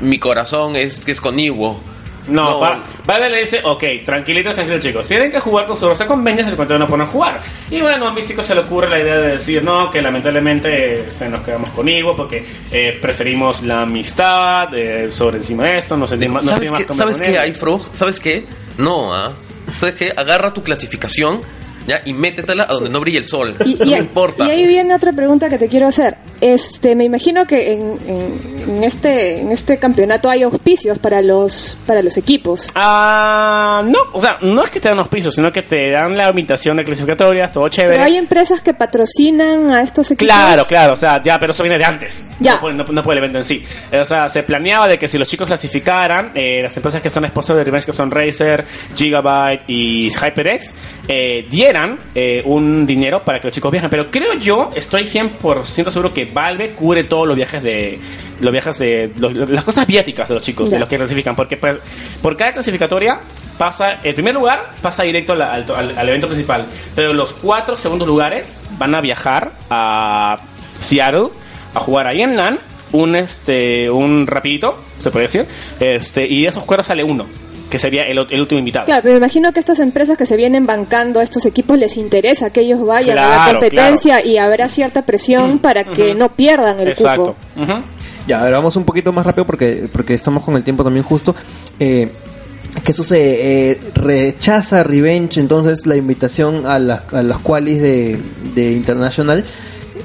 [0.00, 1.78] mi corazón es que es con Iwo.
[2.26, 6.06] No, Va- Valve le dice, ok, tranquilitos, tranquilos chicos, tienen que jugar con su rosa
[6.06, 7.42] con Beñas, el contrario no pueden jugar.
[7.70, 11.28] Y bueno, a Místico se le ocurre la idea de decir, no, que lamentablemente este,
[11.28, 16.06] nos quedamos con Ivo porque eh, preferimos la amistad eh, sobre encima de esto, no
[16.06, 17.48] sentimos no ¿Sabes sentimos qué, más ¿sabes qué.
[17.48, 17.88] Icefrog?
[17.94, 18.46] ¿Sabes qué?
[18.78, 19.30] No, ¿ah?
[19.76, 20.12] ¿Sabes qué?
[20.16, 21.42] Agarra tu clasificación
[21.86, 23.56] ya y métetela a donde no brille el sol.
[23.64, 24.46] Y, no y- me importa.
[24.46, 26.16] y ahí viene otra pregunta que te quiero hacer.
[26.40, 31.76] Este, me imagino que en, en- en este en este campeonato hay auspicios para los
[31.86, 32.68] para los equipos.
[32.74, 36.16] Ah, no, o sea, no es que te dan los pisos, sino que te dan
[36.16, 37.94] la invitación de clasificatorias, todo chévere.
[37.94, 40.34] Pero hay empresas que patrocinan a estos equipos.
[40.34, 42.26] Claro, claro, o sea, ya, pero eso viene de antes.
[42.40, 42.60] Ya.
[42.62, 43.64] No, no- no por el evento en sí.
[43.90, 47.10] Eh, O sea, se planeaba de que si los chicos clasificaran, eh, las empresas que
[47.10, 50.74] son sponsors de Revenge, que son Razer, Gigabyte y HyperX,
[51.08, 51.73] eh, dieran
[52.14, 53.90] eh, un dinero para que los chicos viajen.
[53.90, 57.98] Pero creo yo, estoy 100% seguro que Valve cubre todos los viajes de.
[58.40, 59.10] Los viajes de.
[59.18, 61.34] los- las cosas viáticas de los chicos, de los que clasifican.
[61.36, 61.80] Porque por,
[62.22, 63.18] por cada clasificatoria
[63.58, 64.00] pasa.
[64.02, 66.66] El primer lugar pasa directo al, al- al- al evento principal.
[66.94, 70.38] Pero los cuatro segundos lugares van a viajar a
[70.80, 71.28] Seattle
[71.74, 72.58] a jugar ahí en LAN
[72.92, 75.46] un este un rapidito se puede decir
[75.80, 77.26] este y de esos cuatro sale uno
[77.74, 80.36] que sería el, el último invitado Claro, pero me imagino que estas empresas que se
[80.36, 84.36] vienen bancando a estos equipos les interesa que ellos vayan a la Claro, competencia y
[84.36, 86.18] habrá cierta presión para que Ujú.
[86.18, 87.72] no pierdan el exacto cupo.
[87.72, 87.82] Ujú.
[88.28, 91.02] Ya, a ver, vamos un poquito más rápido porque, porque estamos con el tiempo también
[91.04, 91.34] justo.
[91.80, 92.08] Eh,
[92.84, 93.70] ¿Qué sucede?
[93.72, 98.16] Eh, rechaza Revenge entonces la invitación a, las a las qualis de,
[98.54, 99.44] de International.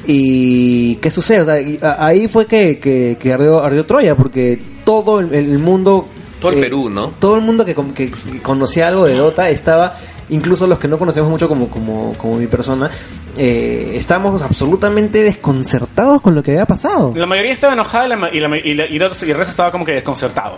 [0.07, 1.41] ¿Y qué sucede?
[1.41, 6.07] O sea, ahí fue que, que, que ardió, ardió Troya porque todo el, el mundo...
[6.39, 7.09] Todo el eh, Perú, ¿no?
[7.19, 9.93] Todo el mundo que, con- que conocía algo de Dota estaba...
[10.31, 12.91] Incluso los que no conocemos mucho como, como, como mi persona,
[13.35, 17.13] eh, estábamos absolutamente desconcertados con lo que había pasado.
[17.15, 18.99] la mayoría estaba enojada y, la, ma- y, la y, la- y el
[19.35, 20.57] resto estaba como que desconcertado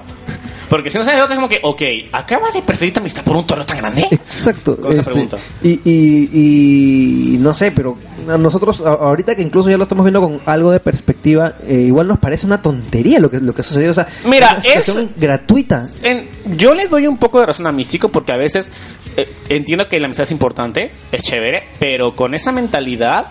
[0.72, 1.82] porque si no sabes de es como que ok
[2.14, 4.78] acabas de preferir tu amistad por un torneo tan grande Exacto.
[4.78, 5.38] Con esa este, pregunta.
[5.62, 7.98] y, y, y no sé, pero
[8.30, 12.08] a nosotros ahorita que incluso ya lo estamos viendo con algo de perspectiva, eh, igual
[12.08, 13.92] nos parece una tontería lo que lo que sucedió.
[13.92, 15.90] O sea, Mira, una situación gratuita.
[16.02, 18.72] En- yo le doy un poco de razón a Místico porque a veces
[19.18, 23.26] eh, entiendo que la amistad es importante, es chévere, pero con esa mentalidad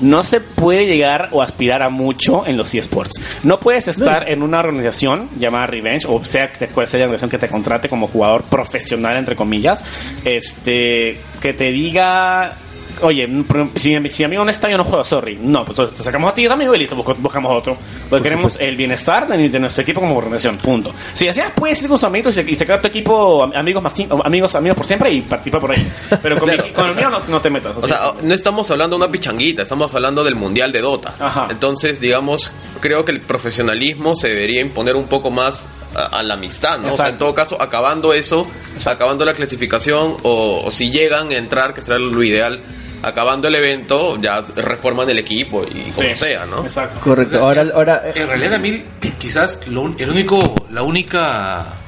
[0.00, 3.20] no se puede llegar o aspirar a mucho en los eSports.
[3.44, 7.30] No puedes estar en una organización llamada Revenge, o sea, que- cual sea la organización
[7.30, 9.82] que te contrate como jugador profesional, entre comillas,
[10.24, 12.54] este, que te diga
[13.02, 15.38] Oye, por- si, si mi amigo no está, yo no juego, sorry.
[15.40, 17.76] No, pues te sacamos a ti, amigo, y listo, buscamos otro.
[18.08, 20.92] Porque queremos el bienestar de, de nuestro equipo como organización, punto.
[21.12, 24.54] Si deseas, puedes ir con sus amigos y, sacar tu equipo am- amigos más amigos,
[24.54, 25.86] amigos por siempre y participar por ahí.
[26.22, 26.72] Pero con, mi- Claro.
[26.74, 27.72] con el mío no, no te metas.
[27.76, 31.14] O sea, no estamos hablando de una pichanguita, estamos hablando del Mundial de Dota.
[31.18, 31.48] Ajá.
[31.50, 32.50] Entonces, digamos,
[32.80, 36.88] creo que el profesionalismo se debería imponer un poco más a, a la amistad, ¿no?
[36.88, 38.46] O sea, en todo caso, acabando eso,
[38.86, 42.60] acabando la clasificación, o, o si llegan a entrar, que será lo ideal,
[43.02, 46.62] acabando el evento, ya reforman el equipo y como Sí, sea, ¿no?
[46.62, 47.00] Exacto.
[47.00, 47.38] Correcto.
[47.40, 48.82] Ahora, ahora eh, En realidad a mí
[49.18, 51.80] quizás lo, el único, la única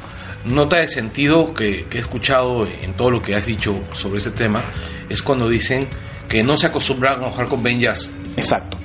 [0.45, 4.31] nota de sentido que, que he escuchado en todo lo que has dicho sobre este
[4.31, 4.63] tema
[5.09, 5.89] es cuando dicen
[6.29, 8.11] que no se acostumbran a jugar con Ben Jazz.
[8.37, 8.77] Exacto.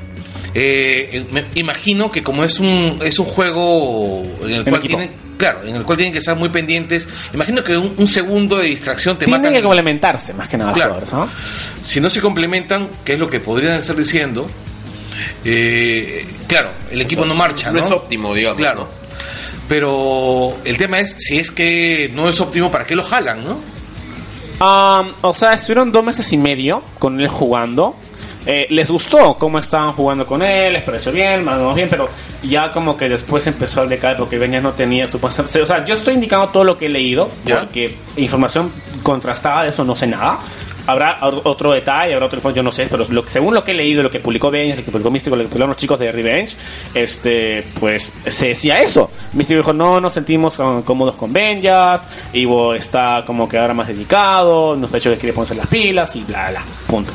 [0.54, 4.98] Eh, me imagino que como es un es un juego en el En cual equipo.
[4.98, 8.58] tienen claro en el cual tienen que estar muy pendientes imagino que un, un segundo
[8.58, 10.96] de distracción te Tienen matan que complementarse, más que nada, los Claro.
[11.00, 11.30] jugadores, ¿no?
[11.86, 14.50] si no se complementan que es lo que podrían estar diciendo
[15.46, 18.58] eh, claro el equipo no marcha No no, es óptimo, digamos.
[18.58, 18.89] claro ¿no?
[19.70, 23.72] pero el tema es si es que no es óptimo para qué lo jalan no
[24.64, 27.96] Um, o sea, estuvieron dos meses y medio con él jugando.
[28.46, 31.89] Eh, les gustó cómo estaban jugando con él, les pareció bien, más o menos bien,
[31.89, 32.10] pero
[32.42, 35.94] ya como que después empezó a decaer porque Beñas no tenía su O sea, yo
[35.94, 37.60] estoy indicando todo lo que he leído, Ya.
[37.60, 38.72] porque información
[39.04, 40.39] contrastada de eso no sé nada.
[40.88, 43.74] Habrá otro detalle, habrá otro informe, yo no sé, pero lo- según lo que he
[43.76, 46.12] leído, lo que publicó Beñas, lo que publicó Místico, lo que publicaron los chicos de
[46.12, 46.58] Revenge,
[46.96, 49.12] este, pues se decía eso.
[49.34, 54.76] Místico dijo, no nos sentimos cómodos con Benjas, Ivo está como que ahora más dedicado,
[54.76, 57.14] nos ha dicho que quiere ponerse las pilas y bla, bla, punto.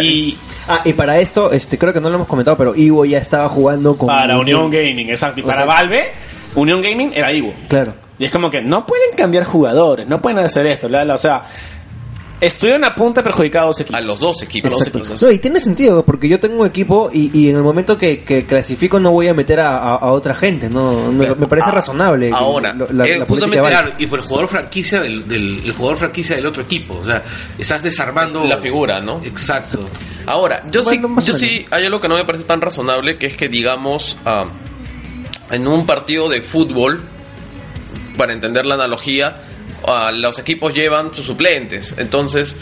[0.00, 0.36] Y
[0.68, 3.48] Ah, y para esto, este, creo que no lo hemos comentado, pero Ivo ya estaba
[3.48, 4.08] jugando con.
[4.08, 5.64] para Unión Gaming, exacto, y para.
[5.64, 6.10] Valve,
[6.54, 7.52] Unión Gaming era Ivo.
[7.68, 7.94] Claro.
[8.18, 11.18] Y es como que no pueden cambiar jugadores, no pueden hacer esto, bla, bla, o
[11.18, 11.42] sea,
[12.40, 13.98] estuvieron a punto de perjudicar a los equipos.
[13.98, 15.20] A los dos equipos.
[15.22, 18.20] No, y tiene sentido, porque yo tengo un equipo y, y en el momento que,
[18.22, 21.68] que clasifico no voy a meter a, a- a otra gente, no, no- me parece
[21.68, 22.30] Ah, razonable.
[22.32, 25.72] ahora, lo- la, Eh, la justamente claro, y por el jugador franquicia del, del el
[25.72, 27.22] jugador franquicia del otro equipo o sea
[27.58, 29.20] estás desarmando La figura, ¿no?
[29.24, 29.84] exacto
[30.26, 33.26] Ahora, yo Bueno, sí, yo sí, hay algo que no me parece tan razonable, que
[33.26, 34.44] es que digamos, ah,
[35.50, 37.02] en un partido de fútbol,
[38.16, 39.36] para entender la analogía,
[39.86, 41.94] ah, los equipos llevan sus suplentes.
[41.98, 42.56] Entonces,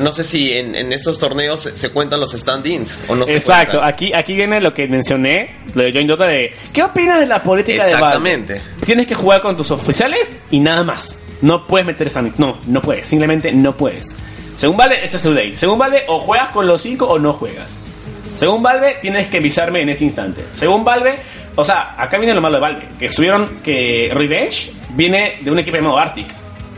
[0.00, 3.34] no sé si en, en esos torneos se, se cuentan los stand-ins o no se
[3.34, 3.92] Exacto, cuentan.
[3.92, 7.42] aquí, aquí viene lo que mencioné, lo de Join Dota de ¿qué opinas de la
[7.42, 8.06] política de Valve?
[8.06, 8.62] Exactamente.
[8.84, 11.18] Tienes que jugar con tus oficiales y nada más.
[11.40, 14.14] No puedes meter esa No, no puedes, simplemente no puedes.
[14.56, 15.56] Según Valve, esa es su ley.
[15.56, 17.78] Según Valve, o juegas con los cinco o no juegas.
[18.36, 20.44] Según Valve, tienes que avisarme en este instante.
[20.52, 21.18] Según Valve,
[21.54, 25.58] o sea, acá viene lo malo de Valve, que estuvieron que Revenge viene de un
[25.60, 26.26] equipo llamado Arctic,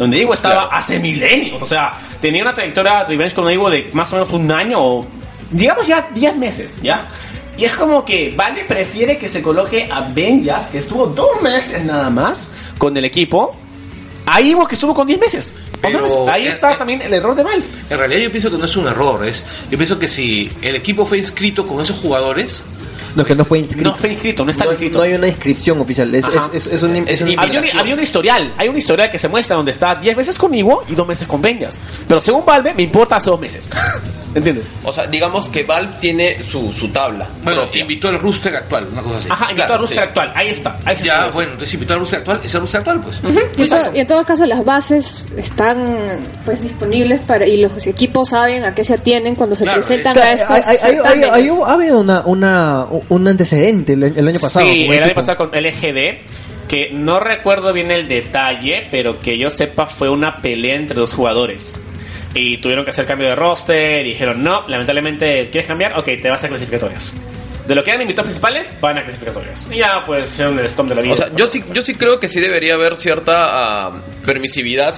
[0.00, 0.72] donde Ivo estaba Claro.
[0.72, 4.50] hace milenios, o sea, tenía una trayectoria Revenge con Ivo de más o menos un
[4.50, 5.06] año o
[5.50, 7.06] digamos ya 10 meses, ¿ya?
[7.56, 11.84] Y es como que Valve prefiere que se coloque a Benjas, que estuvo dos meses
[11.84, 12.48] nada más
[12.78, 13.54] con el equipo,
[14.24, 15.54] a Ivo que estuvo con 10 meses.
[15.82, 17.64] Pero, ahí está eh, también el error de Valve.
[17.90, 20.74] En realidad yo pienso que no es un error, es yo pienso que si el
[20.74, 22.64] equipo fue inscrito con esos jugadores,
[23.16, 23.90] No, que no fue inscrito.
[23.90, 24.98] No fue inscrito, no está No- inscrito.
[24.98, 26.14] no hay una inscripción oficial.
[26.14, 27.38] Es, es, es, es un, Es es un- invitación.
[27.58, 30.36] Había un, había un historial, hay un historial que se muestra donde está 10 meses
[30.38, 31.80] con Ivo y 2 meses con Benjas.
[32.08, 33.68] Pero según Valve, me importa hace 2 meses.
[34.34, 34.70] ¿Entiendes?
[34.84, 37.82] O sea, digamos que Valve tiene su, su tabla bueno, propia.
[37.82, 39.28] invitó al roster actual, una cosa así.
[39.30, 40.04] Ajá, invitó Claro, a roster sí.
[40.08, 40.78] actual, ahí está.
[40.84, 43.20] Ahí se Ya, bueno, entonces invitó al roster actual, es el roster actual, pues.
[43.24, 47.86] Y en, todo, y en todo caso las bases están pues disponibles para y los
[47.86, 50.98] equipos saben a qué se atienen cuando se Claro, presentan Claro, a estos hay- hay-
[51.04, 54.66] hay- hay- ha habido una, una, un antecedente el, el año pasado.
[54.66, 56.20] Sí, con el año pasado con LGD,
[56.68, 61.12] que no recuerdo bien el detalle, pero que yo sepa fue una pelea entre dos
[61.12, 61.80] jugadores.
[62.34, 65.98] Y tuvieron que hacer cambio de roster y dijeron, no, lamentablemente, ¿quieres cambiar?
[65.98, 67.14] Ok, te vas a clasificatorias.
[67.66, 69.68] De lo que eran invitados principales, van a clasificatorias.
[69.70, 71.12] Y ya, pues, hicieron el stop de la vida.
[71.12, 74.96] O sea, yo sí, yo sí creo que sí debería haber cierta ah, permisividad.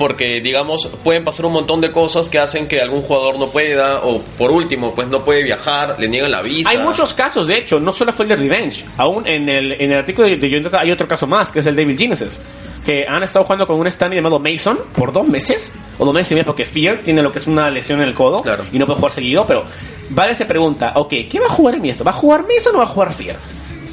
[0.00, 4.00] Porque, digamos, pueden pasar un montón de cosas que hacen que algún jugador no pueda.
[4.02, 6.70] O, por último, pues no puede viajar, le niegan la visa.
[6.70, 8.82] Hay muchos casos, de hecho, no solo fue el de Revenge.
[8.96, 11.66] Aún en el, en el artículo de, de John hay otro caso más, que es
[11.66, 12.40] el David Genesis.
[12.86, 16.32] Que han estado jugando con un stand llamado Mason por dos meses, o dos meses
[16.32, 18.64] y medio, porque Fear tiene lo que es una lesión en el codo Claro.
[18.72, 19.44] y no puede jugar seguido.
[19.46, 19.64] Pero
[20.12, 22.02] Vale se pregunta, ok, ¿qué va a jugar en esto?
[22.04, 23.36] ¿Va a jugar Mason o va a jugar Fear?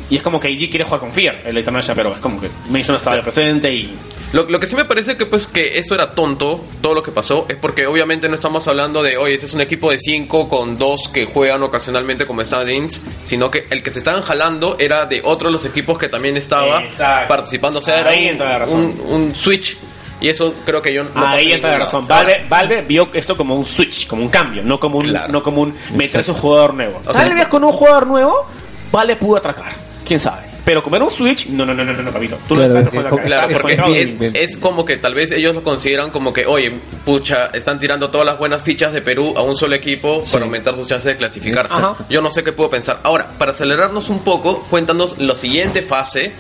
[0.09, 2.49] Y es como que IG quiere jugar con Fear, el International, pero es como que
[2.69, 3.93] Mason estaba presente y.
[4.33, 7.11] Lo, lo que sí me parece que pues que esto era tonto, todo lo que
[7.11, 10.49] pasó, es porque obviamente no estamos hablando de, oye, este es un equipo de cinco
[10.49, 15.05] con dos que juegan ocasionalmente como stand-ins, sino que el que se estaban jalando era
[15.05, 17.29] de otro de los equipos que también estaba Exacto.
[17.29, 19.77] participando, o sea, Ahí era un, un, un switch,
[20.19, 22.05] y eso creo que yo no Ahí en entra la razón.
[22.05, 25.31] Valve, Valve vio esto como un switch, como un cambio, no como un, Claro.
[25.31, 26.99] no como un meterse un jugador nuevo.
[27.05, 28.45] O sea, Tal vez con un jugador nuevo,
[28.91, 29.71] Valve pudo atracar.
[30.05, 30.46] Quién sabe.
[30.67, 32.37] Pero como era un switch, no, no, no, no, no, papito.
[32.45, 33.21] Tú Claro, no estás acá.
[33.23, 37.45] Claro, porque es, es como que tal vez ellos lo consideran como que, oye, pucha,
[37.53, 40.85] están tirando todas las buenas fichas de Perú a un solo equipo para aumentar sus
[40.85, 41.73] chances de clasificarse.
[41.73, 41.95] Ajá.
[42.09, 42.99] Yo no sé qué puedo pensar.
[43.03, 46.33] Ahora, para acelerarnos un poco, cuéntanos la siguiente fase.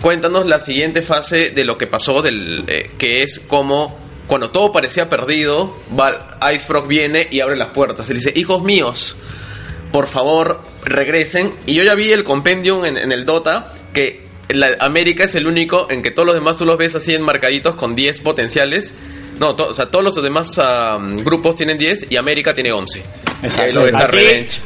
[0.00, 3.94] Cuéntanos la siguiente fase de lo que pasó, del, eh, que es como
[4.26, 8.08] cuando todo parecía perdido, va, Ice Frog viene y abre las puertas.
[8.08, 9.18] Y le dice, hijos míos,
[9.92, 11.54] por favor, regresen.
[11.66, 15.46] Y yo ya vi el compendium en, en el Dota, que la, América es el
[15.46, 18.94] único en que todos los demás tú los ves así enmarcaditos con 10 potenciales.
[19.38, 23.02] No, to- o sea, todos los demás ah, grupos tienen 10 y América tiene 11.
[23.42, 24.08] Y ahí lo ves a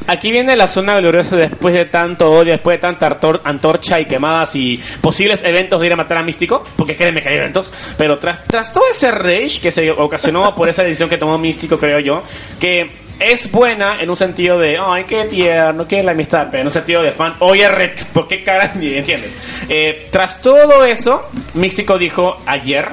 [0.06, 4.54] Aquí, viene la zona gloriosa después de tanto odio, después de tanta antorcha y quemadas
[4.56, 8.18] y posibles eventos de ir a matar a Místico, porque créeme que hay eventos, pero
[8.18, 12.00] tras, tras todo ese rage que se ocasionó por esa decisión que tomó Místico, creo
[12.00, 12.22] yo,
[12.60, 16.66] que es buena en un sentido de, ay, qué tierno, qué la amistad, pero en
[16.66, 18.70] un sentido de fan, oye, re, ¿por qué cara?
[18.74, 19.34] ¿Entiendes?
[19.68, 21.22] Eh, tras todo eso,
[21.54, 22.88] Místico dijo ayer,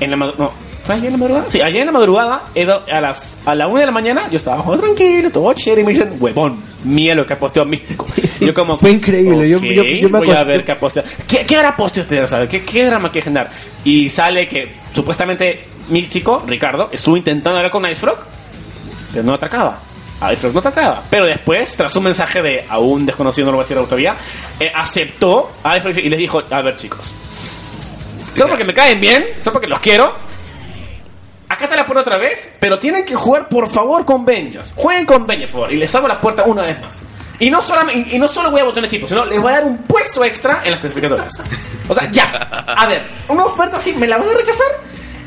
[0.00, 0.44] en la madrugada.
[0.50, 0.52] No,
[0.84, 1.50] ¿fue ayer en la madrugada?
[1.50, 2.42] Sí, ayer en la madrugada,
[2.92, 5.84] a las a la una de la mañana, yo estaba jugando tranquilo, todo chévere, y
[5.84, 8.06] me dicen, huevón, mira lo que ha posteado Místico.
[8.40, 11.08] Yo como, Fue increíble, yo- "Ok, yo- yo me voy a ver qué ha posteado.
[11.28, 12.48] ¿Qué, qué habrá posteado usted, sabe?
[12.48, 13.50] ¿Qué, ¿Qué drama quiere generar?
[13.84, 18.18] Y sale que supuestamente Místico, Ricardo, estuvo intentando hablar con Ice Frog,
[19.12, 19.78] pero no atacaba.
[20.20, 21.02] A Frog no atacaba.
[21.08, 24.16] Pero después, tras un mensaje de a un desconocido, no lo voy a decir todavía,
[24.58, 27.12] eh, aceptó a Frog y les dijo, a ver chicos,
[28.34, 30.12] solo porque me caen bien, solo porque los quiero.
[31.48, 34.74] Acá está la puerta otra vez, pero tienen que jugar por favor con Benjas.
[34.76, 35.72] Jueguen con Benjas, por favor.
[35.72, 37.04] Y les abro la puerta una vez más.
[37.40, 39.56] Y no, solamente, y no solo voy a votar un equipo, sino les voy a
[39.56, 41.32] dar un puesto extra en las clasificatorias.
[41.88, 42.24] O sea, ya.
[42.24, 44.66] A ver, una oferta así, ¿me la van a rechazar?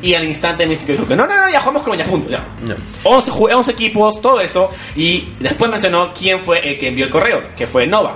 [0.02, 2.43] Y al instante Místico dijo que no, no, no, ya jugamos con juntos, ya.
[2.66, 2.76] Ya.
[3.04, 4.70] 11, ju- 11 equipos, todo eso.
[4.95, 8.16] Y después mencionó quién fue el que envió el correo, que fue Nova.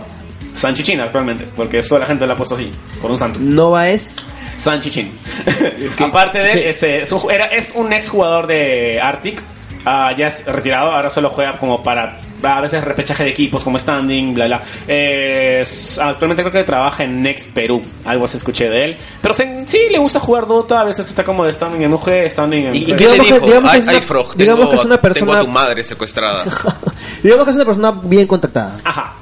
[0.53, 2.71] Sanchichín actualmente, porque toda la gente la ha puesto así,
[3.01, 3.39] por un santo.
[3.41, 4.23] Nova es.
[4.57, 5.11] Sanchichín.
[5.99, 6.69] Aparte de él, qué?
[6.69, 9.41] es, es un, era- es un ex jugador de Arctic.
[9.87, 13.77] Ah, ya es retirado, ahora solo juega como para a veces repechaje de equipos como
[13.77, 14.61] standing, bla bla.
[14.87, 18.97] Eh, es- actualmente creo que trabaja en Next Perú, algo se escuché de él.
[19.21, 22.27] Pero se- sí le gusta jugar Dota, a veces está como de standing en UG,
[22.29, 22.97] standing en ¿Y, y UG.
[22.97, 25.01] qué le Digamos que- digamos que es una- Ice Frog, digamos tengo, que es una
[25.01, 26.43] persona- tengo a tu madre secuestrada.
[27.23, 28.77] Digamos que es una persona bien contactada.
[28.83, 29.13] Ajá.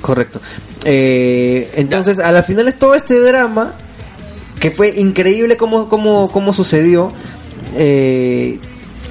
[0.00, 0.40] Correcto.
[0.84, 3.74] Eh, entonces, a la final es todo este drama
[4.60, 7.12] que fue increíble cómo, cómo, cómo sucedió.
[7.76, 8.58] Eh,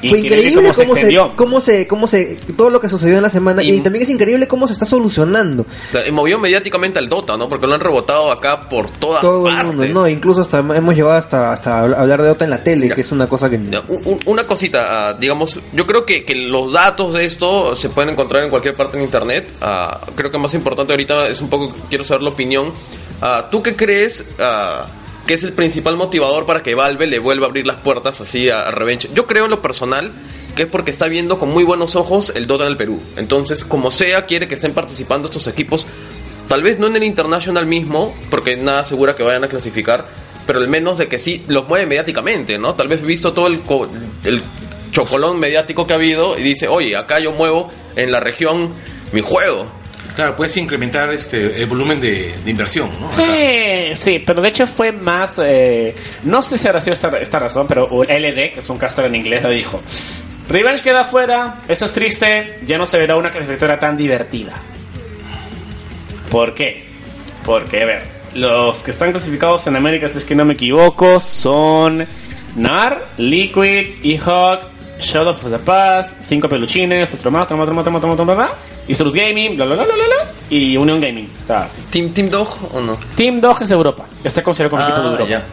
[0.09, 1.35] fue Increíble increíble cómo se cómo se, extendió.
[1.35, 4.09] cómo se, cómo se, todo lo que sucedió en la semana y, Y- también es
[4.09, 5.65] increíble cómo se está solucionando
[6.07, 7.47] y movió mediáticamente al Dota, ¿no?
[7.47, 9.75] Porque lo han rebotado acá por todas todo el partes.
[9.75, 12.95] mundo, no, incluso hasta hemos llegado hasta hasta hablar de Dota en la tele, Ya.
[12.95, 16.23] que es una cosa que Ya, un- un- Una cosita, ah, digamos, yo creo que,
[16.23, 19.51] que los datos de esto se pueden encontrar en cualquier parte en internet.
[19.61, 22.71] Ah, creo que más importante ahorita es un poco, quiero saber la opinión.
[23.21, 24.25] Ah, ¿Tú qué crees
[25.28, 28.49] que es el principal motivador para que Valve le vuelva a abrir las puertas así
[28.49, 29.09] a, Revenge?
[29.13, 30.11] Yo creo en lo personal
[30.55, 32.99] que es porque está viendo con muy buenos ojos el Dota en el Perú.
[33.17, 35.88] Entonces, como sea, quiere que estén participando estos equipos.
[36.47, 40.05] Tal vez no en el International mismo, porque nada asegura que vayan a clasificar,
[40.45, 42.76] pero al menos de que sí los mueve mediáticamente, ¿no?
[42.76, 43.61] Tal vez visto todo el,
[44.26, 44.41] el
[44.91, 48.76] chocolón mediático que ha habido y dice, oye, acá yo muevo en la región
[49.11, 49.82] mi juego.
[50.16, 53.07] Claro, puedes incrementar este el volumen de, de inversión, ¿no?
[53.07, 53.16] Acá.
[53.16, 55.39] Sí, sí, pero de hecho fue más.
[55.43, 59.05] eh, no sé si habrá sido esta, esta razón, pero LD, que es un caster
[59.05, 59.82] en inglés, dijo:
[60.49, 64.53] Revenge queda fuera, eso es triste, ya no se verá una clasificatoria tan divertida.
[66.30, 66.84] ¿Por qué?
[67.45, 68.03] Porque, a ver,
[68.34, 72.07] los que están clasificados en América, si es que no me equivoco, son
[72.55, 74.61] NAR, Liquid, E-Hawk,
[74.99, 78.25] Shadow of the Past, cinco peluchines, otro más, otro más, otro más, otro más, otro
[78.25, 78.55] más, más,
[78.87, 81.27] Isurus Gaming, bla, bla, bla, bla, bla, y Union Gaming.
[81.47, 82.97] Sea, ¿Team, Team Dog o no?
[83.15, 84.05] Team Dog es de Europa.
[84.23, 85.29] Está considerado como equipo de Europa.
[85.29, 85.43] ya.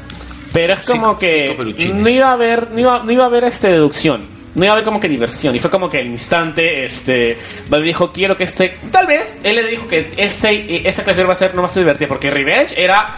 [0.53, 1.57] Pero es como que
[1.95, 4.41] no iba a haber, no iba, no iba a haber este deducción.
[4.55, 5.55] No iba a haber como que diversión.
[5.55, 7.38] Y fue como que al instante, este,
[7.68, 11.32] Valve dijo, quiero que este, tal vez, él le dijo que este, esta clasificación va
[11.32, 13.14] a ser no va a ser divertida, porque Revenge era,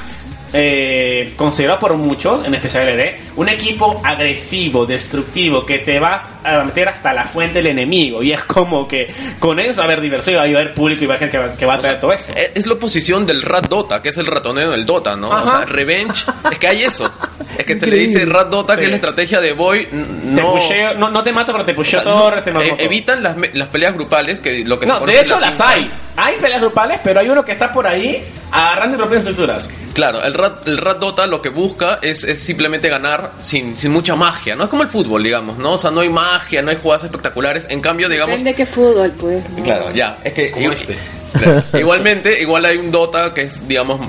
[0.53, 6.63] eh, considerado por muchos, en especial LD, un equipo agresivo, destructivo, que te vas a
[6.63, 8.23] meter hasta la fuente del enemigo.
[8.23, 11.07] Y es como que con eso va a haber diversión, va a haber público y
[11.07, 12.33] va a haber gente que va, que va a traer sea, todo esto.
[12.35, 15.31] Es es la oposición del Rat Dota, que es el ratoneo del Dota, ¿no?
[15.31, 17.11] O sea, Revenge, es que hay eso.
[17.59, 19.87] Es que se le dice Rat Dota, que es la estrategia de Boy.
[19.87, 22.51] Te No, pusheo- no, no te mato, pero te o pusheo sea, torre, no, te
[22.53, 22.81] mato eh, todo.
[22.81, 25.61] evitan las, las peleas grupales, que lo que se No, conoce de hecho la las
[25.61, 25.91] hay.
[26.17, 29.71] Hay peleas grupales, pero hay uno que está por ahí agarrando y rompiendo estructuras.
[29.95, 33.93] Claro, el Rat, el Rat Dota lo que busca es, es simplemente ganar sin, sin
[33.93, 34.65] mucha magia, ¿no?
[34.65, 35.73] Es como el fútbol, digamos, ¿no?
[35.73, 37.67] O sea, no hay magia, no hay jugadas espectaculares.
[37.71, 39.43] En cambio, digamos, Depende de qué fútbol, pues.
[39.51, 39.63] ¿no?
[39.63, 40.97] Claro, ya, es que Como igual- este.
[41.39, 44.01] claro, igualmente, igual hay un Dota que es, digamos,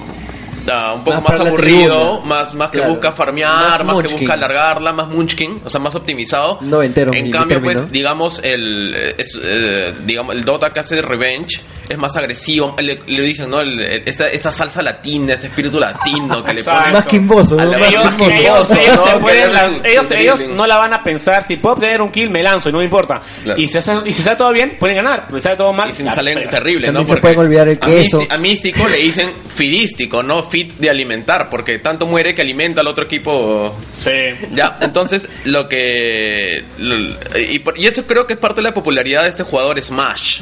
[0.72, 2.26] ah, un poco Más más, aburrido, tribuna.
[2.26, 2.94] más, más que Claro.
[2.94, 3.52] busca farmear,
[3.84, 6.60] Más más, que busca alargarla, más munchkin, o sea, más optimizado.
[6.62, 7.80] Noventero, En mi- mi cambio, término.
[7.82, 12.76] pues, digamos, el, eh, es, eh, digamos, el Dota que hace Revenge es más agresivo.
[12.80, 13.60] Le, le dicen, ¿no?
[13.60, 16.94] El- el- esta, esta salsa latina, este espíritu latino que le ponen.
[16.94, 17.74] Más quimboso, A ¿no?
[17.76, 19.20] ellos, Ellos- ellos, ellos- ellos se ¿no?
[19.20, 19.52] pueden
[19.84, 22.72] ellos, ellos no la van a pensar si puedo obtener un kill me lanzo y
[22.72, 23.60] no me importa Claro.
[23.60, 25.90] y si hace, y si sale todo bien pueden ganar pero si sale todo mal
[25.90, 27.04] Y si salen terrible, ¿no?
[27.04, 28.22] se pueden olvidar el a queso.
[28.22, 30.44] Místi- A, Místico le dicen fidístico, ¿no?
[30.54, 33.76] Fit de alimentar, porque tanto muere que alimenta al otro equipo.
[33.98, 34.12] sí
[34.54, 36.64] Ya, entonces lo que.
[36.78, 39.82] lo- y, por- y eso creo que es parte de la popularidad de este jugador
[39.82, 40.42] Smash.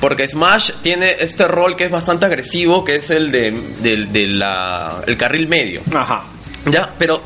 [0.00, 3.50] Porque Smash tiene este rol que es bastante agresivo, que es el de,
[3.80, 5.80] del- de la, el carril medio.
[5.94, 6.24] ajá
[6.70, 7.22] Ya, pero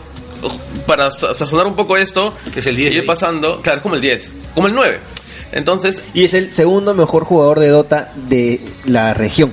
[0.86, 3.06] para sa- sazonar un poco esto, Que es el 10 ir ahí.
[3.06, 5.00] pasando, claro, es como el 10, como el 9.
[5.50, 9.52] Entonces, Y es el segundo mejor jugador de Dota de la región.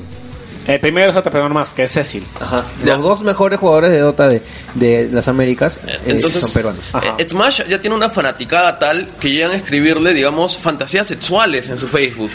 [0.68, 2.63] El primero es otro perdón más que es Cecil Ajá.
[2.84, 2.95] Ya.
[2.95, 4.41] Los dos mejores jugadores de Dota de,
[4.74, 6.84] de las Américas eh, Entonces, son peruanos.
[6.93, 7.16] Ajá.
[7.18, 11.78] eh, Smash ya tiene una fanaticada tal que llegan a escribirle, digamos, fantasías sexuales en
[11.78, 12.32] su Facebook.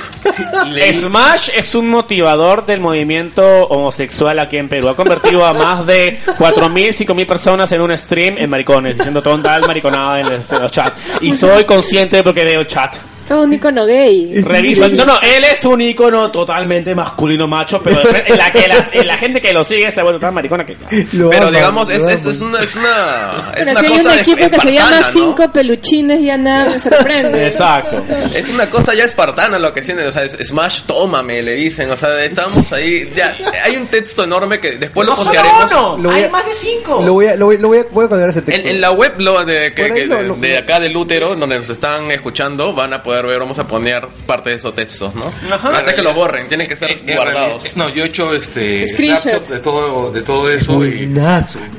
[0.67, 4.89] Leí- Smash es un motivador del movimiento homosexual aquí en Perú.
[4.89, 9.59] Ha convertido a más de 4.000, 5.000 personas en un stream en maricones, diciendo tonta
[9.67, 10.97] mariconada en el, en los chat.
[11.21, 12.97] Y soy consciente porque veo chat.
[13.31, 14.43] Todo un icono gay.
[14.43, 14.89] Reviso.
[14.89, 19.07] No, no, él es un icono totalmente masculino macho, pero en la, que la, en
[19.07, 20.77] la gente que lo sigue se ha vuelto tan maricona que.
[21.13, 23.93] Lo Pero aman, digamos, es, es, es una, es una, es Pero una si hay
[23.93, 25.07] un cosa equipo que se llama ¿no?
[25.13, 27.47] Cinco Peluchines, ya nada me sorprende.
[27.47, 28.05] Exacto.
[28.35, 31.89] Es una cosa ya espartana lo que tiene, o sea, es- Smash, tómame, le dicen,
[31.89, 35.71] o sea, estamos ahí, ya, hay un texto enorme que después lo No solo postearemos.
[35.73, 37.01] uno, Lo hay a- más de cinco.
[37.07, 38.67] Lo voy a, lo voy, lo voy a, voy a colgar ese texto.
[38.69, 41.37] En, en la web lo de, que- que- lo- de, lo- de acá del útero,
[41.37, 45.15] donde nos están escuchando, van a poder ver, vamos a poner parte de esos textos,
[45.15, 45.33] ¿no?
[45.53, 45.79] Ajá.
[45.79, 47.63] Antes que lo borren, tienen que ser En- en guardados.
[47.63, 51.11] realidad- no, yo he hecho este snapshots de todo, de todo eso y,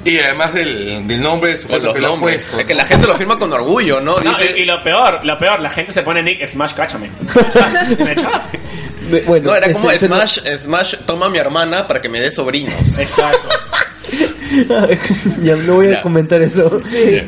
[0.05, 2.59] y además del, del nombre sujeto los que lo puesto.
[2.59, 4.19] Es que la gente lo firma con orgullo, ¿no?
[4.19, 7.09] No, Dice, y, y lo peor, lo peor, la gente se pone nick Smash, cáchame.
[9.09, 12.07] Me Bueno, no, era este, como nos- Smash, Smash, toma a mi hermana para que
[12.07, 12.97] me dé sobrinos.
[12.97, 13.49] Exacto.
[15.43, 16.01] ya no voy a Ya.
[16.01, 16.79] comentar eso.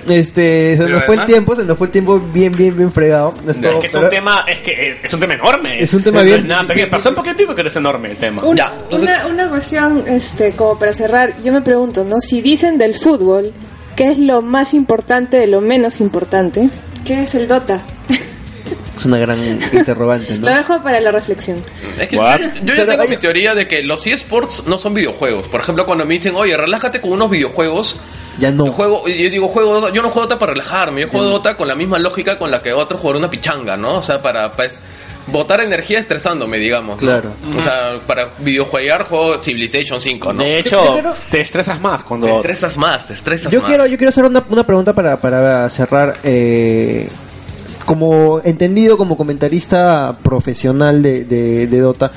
[0.09, 2.91] Este, se Pero nos fue el tiempo, se nos fue el tiempo bien, bien, bien
[2.91, 3.33] fregado.
[3.47, 5.81] Es Ya, todo, Es que es un tema, es que eh, es un tema enorme.
[5.83, 6.89] Es un tema No bien- nada pequeño.
[6.89, 8.43] Pasó un poquito tiempo, pero es enorme el tema.
[8.43, 12.19] Un- Ya, entonces- una, una cuestión, este, como para cerrar, yo me pregunto, ¿no?
[12.19, 13.53] Si dicen del fútbol,
[13.95, 16.69] ¿qué es lo más importante de lo menos importante?
[17.05, 17.83] ¿Qué es el Dota?
[18.97, 20.47] Es una gran interrogante, ¿no?
[20.49, 21.61] Lo dejo para la reflexión.
[21.99, 22.23] Es que yo,
[22.63, 25.47] yo ya tengo hay- mi teoría de que los eSports no son videojuegos.
[25.47, 27.97] Por ejemplo, cuando me dicen, oye, relájate con unos videojuegos.
[28.39, 28.65] Ya no.
[28.67, 31.55] Yo, juego, yo digo, juego Dota- yo no juego Dota para relajarme, yo juego Dota
[31.55, 33.95] con la misma lógica con la que otro juega una pichanga, ¿no?
[33.95, 34.69] O sea, para, para
[35.27, 36.95] botar energía estresándome, digamos.
[37.01, 37.07] ¿no?
[37.07, 37.31] Claro.
[37.57, 40.43] O sea, para videojuegar juego Civilization 5, ¿no?
[40.43, 42.25] De hecho, quiero- te estresas más cuando...
[42.27, 43.67] Te estresas más, te estresas Yo más.
[43.69, 46.17] quiero, yo quiero hacer una, una pregunta para, para cerrar.
[46.23, 47.07] Eh,
[47.85, 52.11] como entendido como comentarista profesional de, de, de Dota,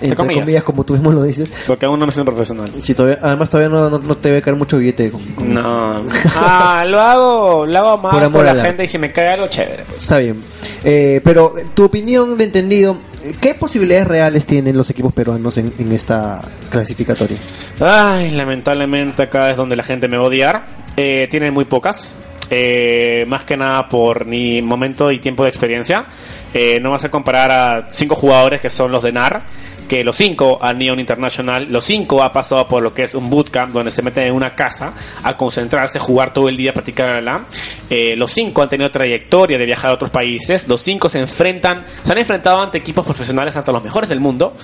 [0.00, 0.42] entre comillas.
[0.44, 0.62] comillas.
[0.62, 2.70] como tú mismo lo dices, Porque aún no me siento profesional.
[2.82, 5.10] si todavía, además todavía no, no, no te debe caer mucho billete.
[5.10, 6.00] Con, con- No.
[6.36, 9.84] Ah, lo hago, lo hago más Por la gente y si me cae algo chévere.
[9.86, 10.02] Pues.
[10.02, 10.40] Está bien.
[10.84, 12.96] Eh, pero tu opinión de entendido,
[13.40, 16.40] ¿qué posibilidades reales tienen los equipos peruanos en, en esta
[16.70, 17.36] clasificatoria?
[17.80, 20.66] Ay, lamentablemente acá es donde la gente me va a odiar.
[20.96, 22.14] Eh, tienen muy pocas.
[22.50, 26.06] Eh, más que nada por ni momento y tiempo de experiencia.
[26.54, 29.42] Eh, no vas a comparar a cinco jugadores que son los de NAR,
[29.88, 33.28] que los cinco al Neon International, los cinco ha pasado por lo que es un
[33.30, 34.92] bootcamp donde se meten en una casa
[35.24, 37.46] a concentrarse, jugar todo el día, practicar la.
[37.90, 41.84] Eh, los cinco han tenido trayectoria de viajar a otros países, los cinco se enfrentan,
[42.02, 44.54] se han enfrentado ante equipos profesionales, ante los mejores del mundo,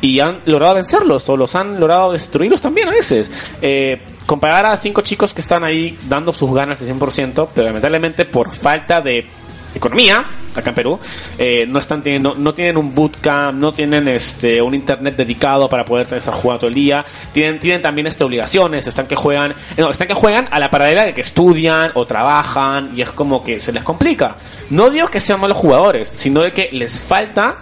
[0.00, 3.30] y han logrado vencerlos o los han logrado destruirlos también a veces.
[3.62, 8.24] Eh, comparar a cinco chicos que están ahí dando sus ganas al 100%, pero lamentablemente
[8.24, 9.26] por falta de
[9.74, 10.98] economía acá en Perú
[11.38, 15.84] eh, no están teniendo no tienen un bootcamp no tienen este un internet dedicado para
[15.84, 17.04] poder estar jugando todo el día.
[17.32, 21.04] Tienen tienen también este obligaciones están que juegan no están que juegan a la paralela
[21.04, 24.36] de que estudian o trabajan y es como que se les complica.
[24.70, 27.56] No digo que sean malos jugadores sino de que les falta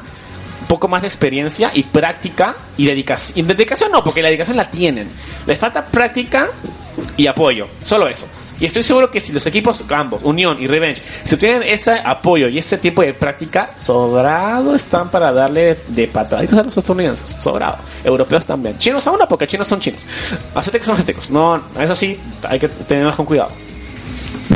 [0.70, 3.90] poco más de experiencia y práctica y dedicación.
[3.90, 5.08] No, porque la dedicación la tienen.
[5.44, 6.48] Les falta práctica
[7.16, 7.66] y apoyo.
[7.82, 8.24] Solo eso.
[8.60, 12.46] Y estoy seguro que si los equipos, ambos, Unión y Revenge, si obtienen ese apoyo
[12.46, 17.34] y ese tiempo de práctica, sobrado están para darle de pataditas a los estadounidenses.
[17.42, 17.78] Sobrado.
[18.04, 18.78] Europeos también.
[18.78, 20.02] Chinos aún no, porque chinos son chinos.
[20.54, 21.30] Asiáticos son asiáticos.
[21.30, 22.16] No, eso sí,
[22.48, 23.50] hay que tenerlos con cuidado.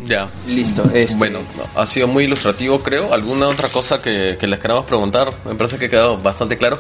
[0.05, 0.29] Ya.
[0.49, 0.83] Listo.
[0.93, 3.13] Este, Bueno, no, ha sido muy ilustrativo, creo.
[3.15, 5.33] ¿Alguna otra cosa que, que les queramos preguntar?
[5.45, 6.79] Me parece que ha quedado bastante claro.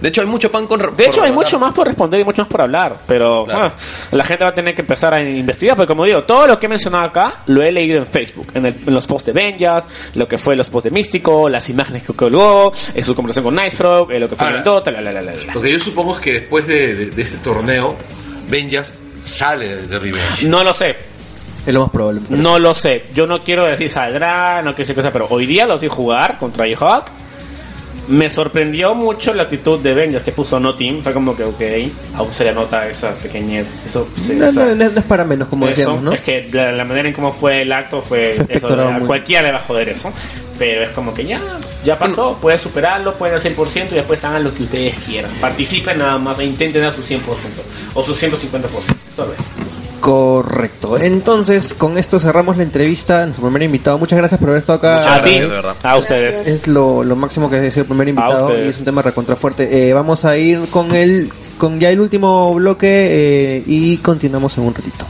[0.00, 0.96] De hecho, hay mucho pan con...
[0.96, 3.66] De hecho, hay mucho más por responder y mucho más por hablar, pero Claro.
[3.66, 3.74] ah,
[4.12, 6.64] la gente va a tener que empezar a investigar, porque como digo, todo lo que
[6.64, 9.86] he mencionado acá lo he leído en Facebook, en, el- en los posts de Benjas,
[10.14, 13.62] lo que fue los posts de Místico, las imágenes que colgó, en su conversación con
[13.62, 15.32] Nice Frog, eh, lo que fue en Ahora, Dota, la, la, la.
[15.52, 17.94] Lo que yo supongo es que después de, de- de este torneo,
[18.48, 20.46] Benjas sale de Revenge.
[20.46, 20.96] No lo sé,
[21.66, 22.20] Es lo más probable.
[22.30, 23.04] no lo sé.
[23.14, 26.38] Yo no quiero decir saldrá, no quiero decir cosa, pero hoy día los vi jugar
[26.38, 27.06] contra Ihawk.
[28.08, 31.00] Me sorprendió mucho la actitud de Benjas que puso no team.
[31.00, 31.60] Fue como que, ok,
[32.16, 33.66] aún se le nota esa pequeñez.
[33.86, 36.12] Eso, No, esa- no, no- no es para menos, como Eso, decíamos, ¿no?
[36.12, 39.52] Es que la, la manera en cómo fue el acto fue, eso, a cualquiera le
[39.52, 40.12] va a joder eso.
[40.58, 41.40] Pero es como que ya,
[41.84, 45.30] ya pasó, pueden superarlo, pueden al 100% y después hagan lo que ustedes quieran.
[45.40, 47.20] Participen nada más e intenten dar su 100%
[47.94, 48.68] o su 150%.
[49.14, 49.44] Solo eso.
[50.00, 50.98] Correcto.
[50.98, 53.98] Entonces, con esto cerramos la entrevista a nuestro primer invitado.
[53.98, 54.98] Muchas gracias por haber estado acá.
[54.98, 55.76] Muchas A gracias, ti, de verdad.
[55.82, 56.34] a ustedes.
[56.36, 56.48] Gracias.
[56.48, 59.88] Es lo, lo máximo que es el primer invitado y es un tema recontra fuerte.
[59.88, 62.88] Eh, vamos a ir con el con ya el último bloque
[63.58, 65.04] eh, y continuamos en un ratito.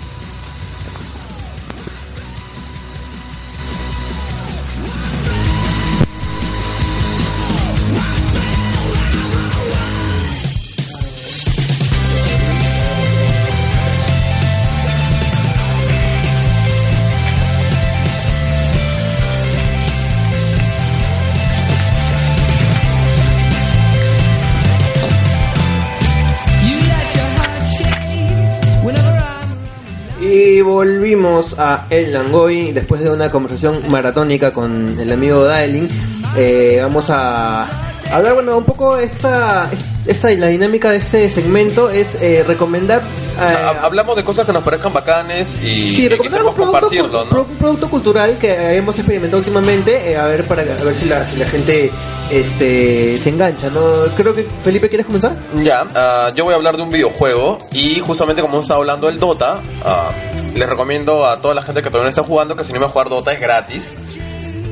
[31.14, 35.88] Volvimos a El Langoy después de una conversación maratónica con el amigo Daeling.
[36.36, 37.66] Eh, vamos a
[38.12, 39.68] hablar, bueno, un poco esta,
[40.06, 43.00] esta la dinámica de este segmento es eh, recomendar.
[43.00, 47.40] Eh, hab- hablamos de cosas que nos parezcan bacanes y Sí, recomendar un producto, ¿no?
[47.42, 51.24] un producto cultural que hemos experimentado últimamente, eh, a ver para a ver si la,
[51.26, 51.90] si la gente
[52.30, 53.80] este se engancha, ¿no?
[54.16, 55.36] Creo que Felipe quieres comenzar?
[55.64, 59.08] Ya, ah, yo voy a hablar de un videojuego y justamente como hemos estado hablando
[59.08, 60.11] del Dota, ah,
[60.55, 62.88] les recomiendo a toda la gente que todavía no está jugando que se anime a
[62.88, 63.94] jugar Dota, es gratis.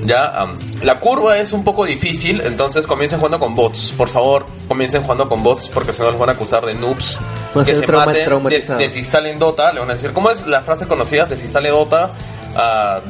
[0.04, 3.92] Ya, am, la curva es un poco difícil, entonces comiencen jugando con bots.
[3.96, 7.18] Por favor, comiencen jugando con bots porque si no los van a acusar de noobs.
[7.54, 10.62] Van que se trauma- maten, des- desinstalen Dota, le van a decir, ¿cómo es la
[10.62, 11.26] frase conocida?
[11.26, 12.10] Desinstale Dota,
[12.56, 13.00] ah,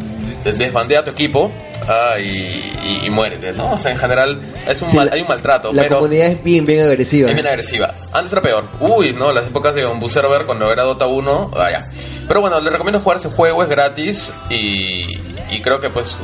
[0.44, 1.52] de- desbandea tu equipo
[1.88, 3.74] ah, y, y, y muérete, ¿no?
[3.74, 5.96] O sea, en general es un Sí, mal- hay un maltrato, La pero...
[5.96, 7.28] comunidad es bien, bien agresiva.
[7.28, 7.94] Es bien agresiva.
[8.12, 8.64] Antes era peor.
[8.80, 11.84] Uy, no, las épocas de un server cuando era Dota 1, vaya.
[12.28, 15.06] Pero bueno, les recomiendo jugar ese juego, es gratis y,
[15.50, 16.16] y creo que pues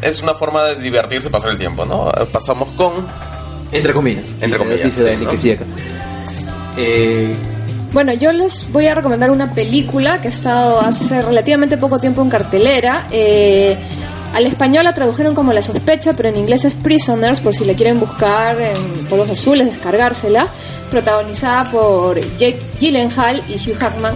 [0.00, 2.10] es una forma de divertirse, pasar el tiempo, ¿no?
[2.32, 3.06] Pasamos con...
[3.70, 4.24] Entre comillas.
[4.40, 5.30] Entre comillas, Dice Daeling ¿no?
[5.30, 5.64] que sí acá.
[6.76, 7.34] Eh,
[7.92, 12.22] Bueno, yo les voy a recomendar una película que ha estado hace relativamente poco tiempo
[12.22, 13.06] en cartelera.
[13.10, 13.76] Eh,
[14.34, 17.74] al español la tradujeron como La sospecha, pero en inglés es Prisoners, por si la
[17.74, 20.48] quieren buscar en polvos azules, descargársela.
[20.90, 24.14] Protagonizada por Jake Gyllenhaal y Hugh Jackman.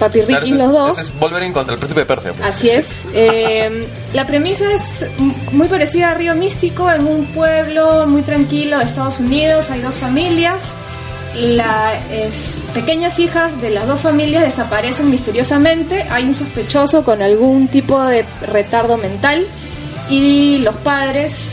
[0.00, 0.98] Papi Claro, Ricky es- los dos.
[0.98, 2.32] ese es Wolverine contra el príncipe de Persia.
[2.32, 2.48] pues.
[2.48, 3.06] Así es.
[3.14, 5.04] Eh, la premisa es
[5.52, 9.70] muy parecida a Río Místico, en un pueblo muy tranquilo de Estados Unidos.
[9.70, 10.62] Hay dos familias.
[11.36, 16.04] Las pequeñas hijas de las dos familias desaparecen misteriosamente.
[16.10, 19.46] Hay un sospechoso con algún tipo de retardo mental.
[20.08, 21.52] Y los padres,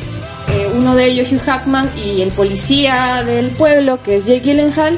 [0.52, 4.98] eh, uno de ellos Hugh Hackman y el policía del pueblo, que es Jake Gyllenhaal,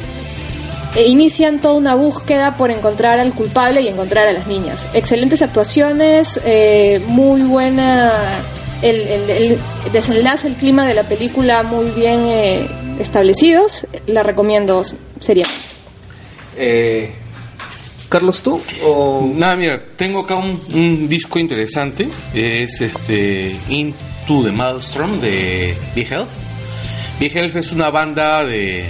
[0.96, 4.88] e inician toda una búsqueda por encontrar al culpable y encontrar a las niñas.
[4.94, 8.12] Excelentes actuaciones, eh, muy buena
[8.82, 9.60] el, el- el
[9.94, 12.68] desenlace, el clima de la película muy bien eh,
[13.00, 13.86] establecidos.
[14.08, 14.84] La recomiendo
[15.20, 15.58] seriamente.
[16.58, 17.14] eh,
[18.10, 18.60] Carlos, ¿tú?
[18.84, 19.30] O...
[19.36, 22.10] Nada, mira, tengo acá un, un disco interesante.
[22.34, 26.28] Es este Into the Maelstrom de Big Health.
[27.20, 28.90] Big Health es una banda de,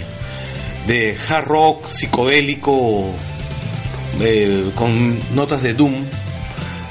[0.88, 3.05] de hard rock psicodélico
[4.21, 5.95] eh, con notas de Doom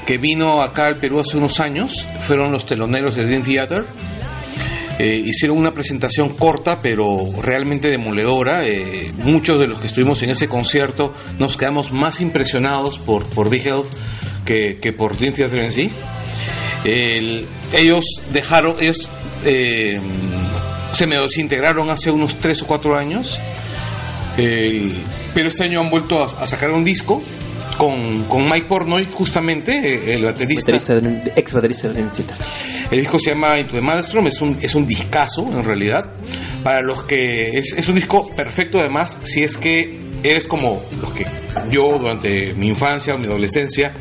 [0.05, 2.03] que vino acá al Perú hace unos años.
[2.25, 3.85] Fueron los teloneros del Dream Theater.
[4.97, 8.65] Eh, hicieron una presentación corta pero realmente demoledora.
[8.65, 13.49] Eh, muchos de los que estuvimos en ese concierto nos quedamos más impresionados por, por
[13.49, 13.85] Big Health
[14.45, 15.91] que, que por Dream Theater en sí.
[16.83, 19.07] El- ellos dejaron, ellos
[19.45, 19.99] eh,
[20.93, 23.39] se me desintegraron hace unos 3 o 4 años,
[25.33, 27.21] Pero este año han vuelto a, a sacar un disco
[27.77, 30.71] con, con Mike Pornoy, justamente, eh, el baterista.
[30.73, 32.05] Baterista de- ex baterista de.
[32.91, 36.13] El disco se llama Into the Maelstrom, es un, es un discazo en realidad.
[36.63, 37.49] Para los que.
[37.57, 41.25] Es, es un disco perfecto además, si es que eres como los que
[41.71, 43.93] yo durante mi infancia o mi adolescencia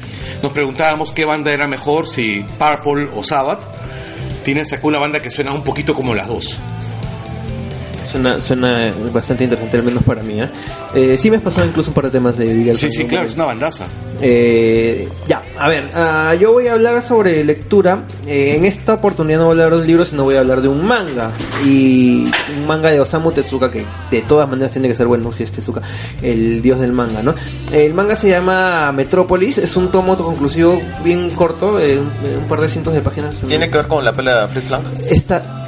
[0.42, 3.62] nos preguntábamos qué banda era mejor, si Purple o Sabbath.
[4.44, 6.58] Tienes acá una banda que suena un poquito como las dos.
[8.08, 10.40] Suena, suena bastante interesante, al menos para mí.
[10.40, 10.48] ¿eh?
[10.94, 13.26] Eh, sí me has pasado incluso un par de temas de Eddie Sí, sí, claro,
[13.26, 13.84] es una bandaza.
[14.20, 18.04] Eh, ya, a ver, ah, yo voy a hablar sobre lectura.
[18.26, 20.62] Eh, en esta oportunidad no voy a hablar de un libro, sino voy a hablar
[20.62, 21.30] de un manga.
[21.64, 25.42] Y un manga de Osamu Tezuka, que de todas maneras tiene que ser bueno si
[25.42, 25.82] es Tezuka,
[26.22, 27.34] el dios del manga, ¿no?
[27.72, 32.08] El manga se llama Metrópolis, es un tomo conclusivo bien corto, eh, un,
[32.40, 33.38] un par de cientos de páginas.
[33.46, 34.82] ¿Tiene que ver con la pelea de Fritz Lang?
[35.10, 35.67] Esta,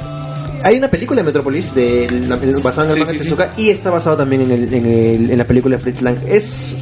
[0.63, 3.19] hay una película de Metrópolis de, la- basada en el manga de.
[3.19, 6.17] Tezuka y está basado también en, el, en, el- en la película de Fritz Lang.
[6.27, 6.75] Es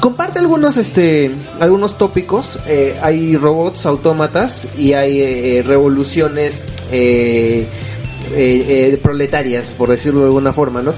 [0.00, 1.30] comparte algunos este
[1.60, 2.58] algunos tópicos.
[2.66, 7.66] Eh, hay robots, autómatas y hay eh, revoluciones eh,
[8.34, 10.92] eh, proletarias, por decirlo de alguna forma, ¿no?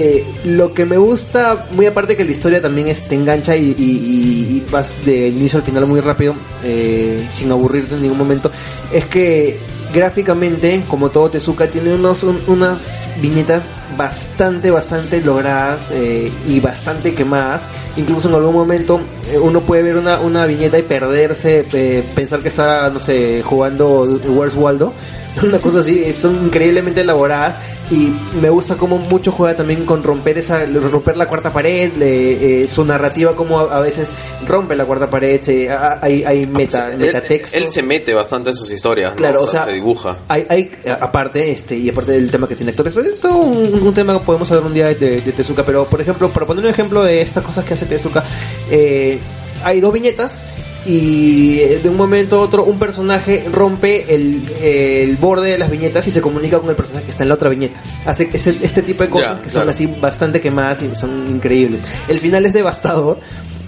[0.00, 3.74] Eh, lo que me gusta, muy aparte que la historia también es, te engancha y,
[3.76, 6.34] y- y- y vas del inicio al final muy rápido,
[6.64, 8.48] eh, sin aburrirte en ningún momento,
[8.92, 9.58] es que
[9.94, 13.64] gráficamente, como todo Tezuka, tiene unos, un- unas viñetas
[13.96, 17.62] bastante, bastante logradas eh, y bastante quemadas.
[17.96, 19.00] Incluso en algún momento
[19.32, 23.42] eh, uno puede ver una, una viñeta y perderse, eh, pensar que está, no sé,
[23.44, 24.92] jugando Where's Waldo.
[25.42, 27.56] Una cosa así, son increíblemente elaboradas
[27.90, 32.62] y me gusta como mucho juega también con romper esa romper la cuarta pared, le-
[32.64, 34.10] eh, su narrativa como a, a veces
[34.46, 37.56] rompe la cuarta pared, se- a- hay, hay meta, él, metatexto.
[37.58, 39.16] él se mete bastante en sus historias, ¿no?
[39.16, 40.18] Claro, o sea, se dibuja.
[40.28, 40.70] Hay, hay
[41.00, 44.20] aparte, este, y aparte del tema que tiene actores, es todo un, un tema que
[44.24, 47.20] podemos hablar un día de, de Tezuka, pero por ejemplo, para poner un ejemplo de
[47.22, 48.22] estas cosas que hace Tezuka,
[48.70, 49.18] eh,
[49.64, 50.42] hay dos viñetas
[50.88, 55.70] y eh, de un momento a otro un personaje rompe el, el borde de las
[55.70, 57.80] viñetas y se comunica con el personaje que está en la otra viñeta.
[58.06, 59.70] Hace ese- este tipo de cosas que son claro.
[59.70, 61.80] así bastante quemadas y son increíbles.
[62.08, 63.18] El final es devastador.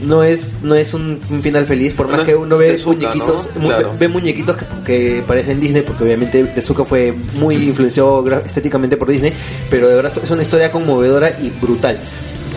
[0.03, 2.71] No es, no es un, un final feliz, por No más es que uno ve
[2.71, 3.67] Tezuka, muñequitos, ¿no?
[3.69, 3.93] Claro.
[3.99, 9.31] ve muñequitos que, que parecen Disney, porque obviamente Tezuka fue muy influenciado estéticamente por Disney,
[9.69, 11.99] pero de verdad es una historia conmovedora y brutal.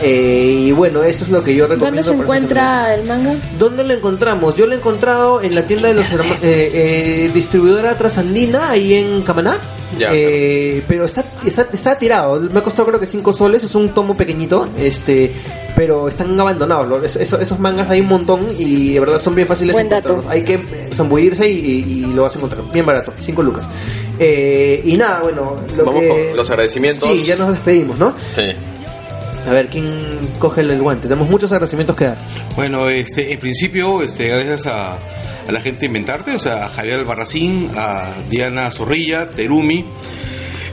[0.02, 1.86] Eh, y bueno, eso es lo que yo recomiendo.
[1.86, 3.36] ¿Dónde se encuentra el manga?
[3.60, 4.56] ¿Dónde lo encontramos?
[4.56, 8.96] Yo lo he encontrado en la tienda de los herma- eh, eh, distribuidora Trasandina, ahí
[8.96, 9.58] en Camaná.
[10.00, 12.40] Ya, Eh, pero está, está, está tirado.
[12.42, 13.64] Me ha costado creo que 5 soles.
[13.64, 14.68] Es un tomo pequeñito.
[14.80, 15.32] Este.
[15.76, 16.88] Pero están abandonados.
[16.88, 19.84] lo- es- eso- esos mangas hay un montón y de verdad son bien fáciles de
[19.84, 20.10] dato.
[20.10, 20.32] encontrarlos.
[20.32, 20.60] Hay que
[20.94, 22.62] zambullirse y, y- y lo vas a encontrar.
[22.74, 23.66] Bien barato, 5 lucas.
[24.20, 25.56] Eh, y nada, bueno.
[25.78, 27.08] Lo Vamos que- con los agradecimientos.
[27.10, 28.16] Sí, ya nos despedimos, ¿no?
[28.36, 28.42] Sí.
[29.48, 29.86] A ver, ¿quién
[30.40, 31.08] coge el guante?
[31.08, 32.18] Tenemos muchos agradecimientos que dar.
[32.56, 36.70] Bueno, este, en principio, este, gracias a, a la gente de Inventarte, o sea, a
[36.70, 39.84] Javier Albarracín, a Diana Zorrilla, Terumi,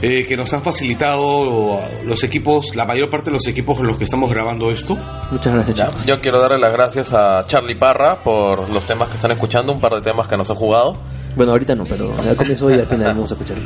[0.01, 3.97] eh, que nos han facilitado los equipos, la mayor parte de los equipos con los
[3.97, 4.97] que estamos grabando esto.
[5.29, 6.05] Muchas gracias, chicos.
[6.05, 9.79] Yo quiero darle las gracias a Charlie Parra por los temas que están escuchando, un
[9.79, 10.97] par de temas que nos han jugado.
[11.35, 13.57] Bueno, ahorita no, pero al comienzo y al final vamos a escuchar.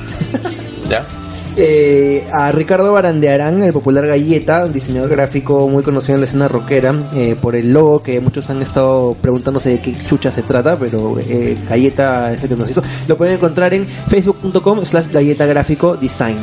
[0.90, 1.06] ¿Ya?
[1.58, 6.94] Eh, a Ricardo Barandearán, el popular Galleta, diseñador gráfico muy conocido en la escena rockera,
[7.16, 11.18] eh, por el logo que muchos han estado preguntándose de qué chucha se trata, pero
[11.20, 12.84] eh, Galleta es el que nos hizo.
[13.08, 16.38] Lo pueden encontrar en facebook.com slash galleta gráfico design.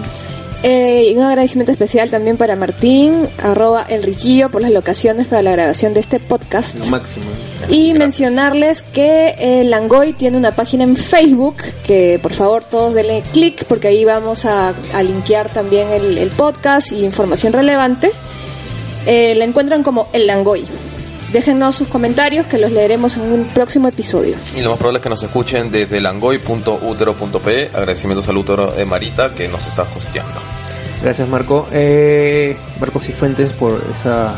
[0.62, 5.42] Eh, y un agradecimiento especial también para Martín, arroba el riquillo, por las locaciones para
[5.42, 6.78] la grabación de este podcast.
[6.78, 7.26] Lo máximo.
[7.68, 13.22] Y mencionarles que eh, Langoy tiene una página en Facebook, que por favor todos denle
[13.32, 18.12] clic porque ahí vamos a, a linkear también el, el podcast y información relevante.
[19.06, 20.64] Eh, la encuentran como El Langoy.
[21.32, 24.36] Déjennos sus comentarios que los leeremos en un próximo episodio.
[24.54, 27.70] Y lo más probable es que nos escuchen desde langoy.utero.pe.
[27.72, 30.40] Agradecimientos al útero de Marita que nos está hosteando.
[31.02, 31.66] Gracias Marco.
[31.72, 34.34] Eh, Marco Cifuentes por esa,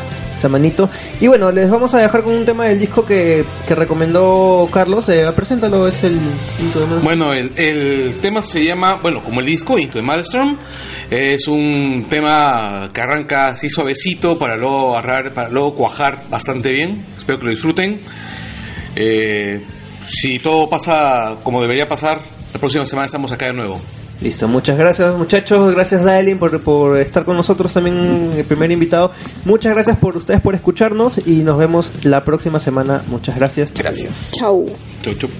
[0.48, 0.88] manito.
[1.20, 5.08] Y bueno, les vamos a dejar con un tema del disco que, que recomendó Carlos.
[5.08, 6.18] Eh, preséntalo, es el
[6.60, 6.94] Into the.
[7.02, 10.56] Bueno, el, el tema se llama, bueno, como el disco, Into the Maelstrom.
[11.10, 17.04] Es un tema que arranca así suavecito para luego agarrar, para luego cuajar bastante bien.
[17.16, 18.00] Espero que lo disfruten.
[18.96, 19.60] Eh,
[20.06, 22.22] si todo pasa como debería pasar,
[22.52, 23.80] la próxima semana estamos acá de nuevo.
[24.20, 29.10] Listo, muchas gracias muchachos, gracias Daelin por, por estar con nosotros también, el primer invitado.
[29.44, 33.02] Muchas gracias por ustedes por escucharnos y nos vemos la próxima semana.
[33.08, 33.72] Muchas gracias.
[33.74, 34.32] Gracias.
[34.32, 34.66] Chau.
[35.02, 35.30] Chau, chau.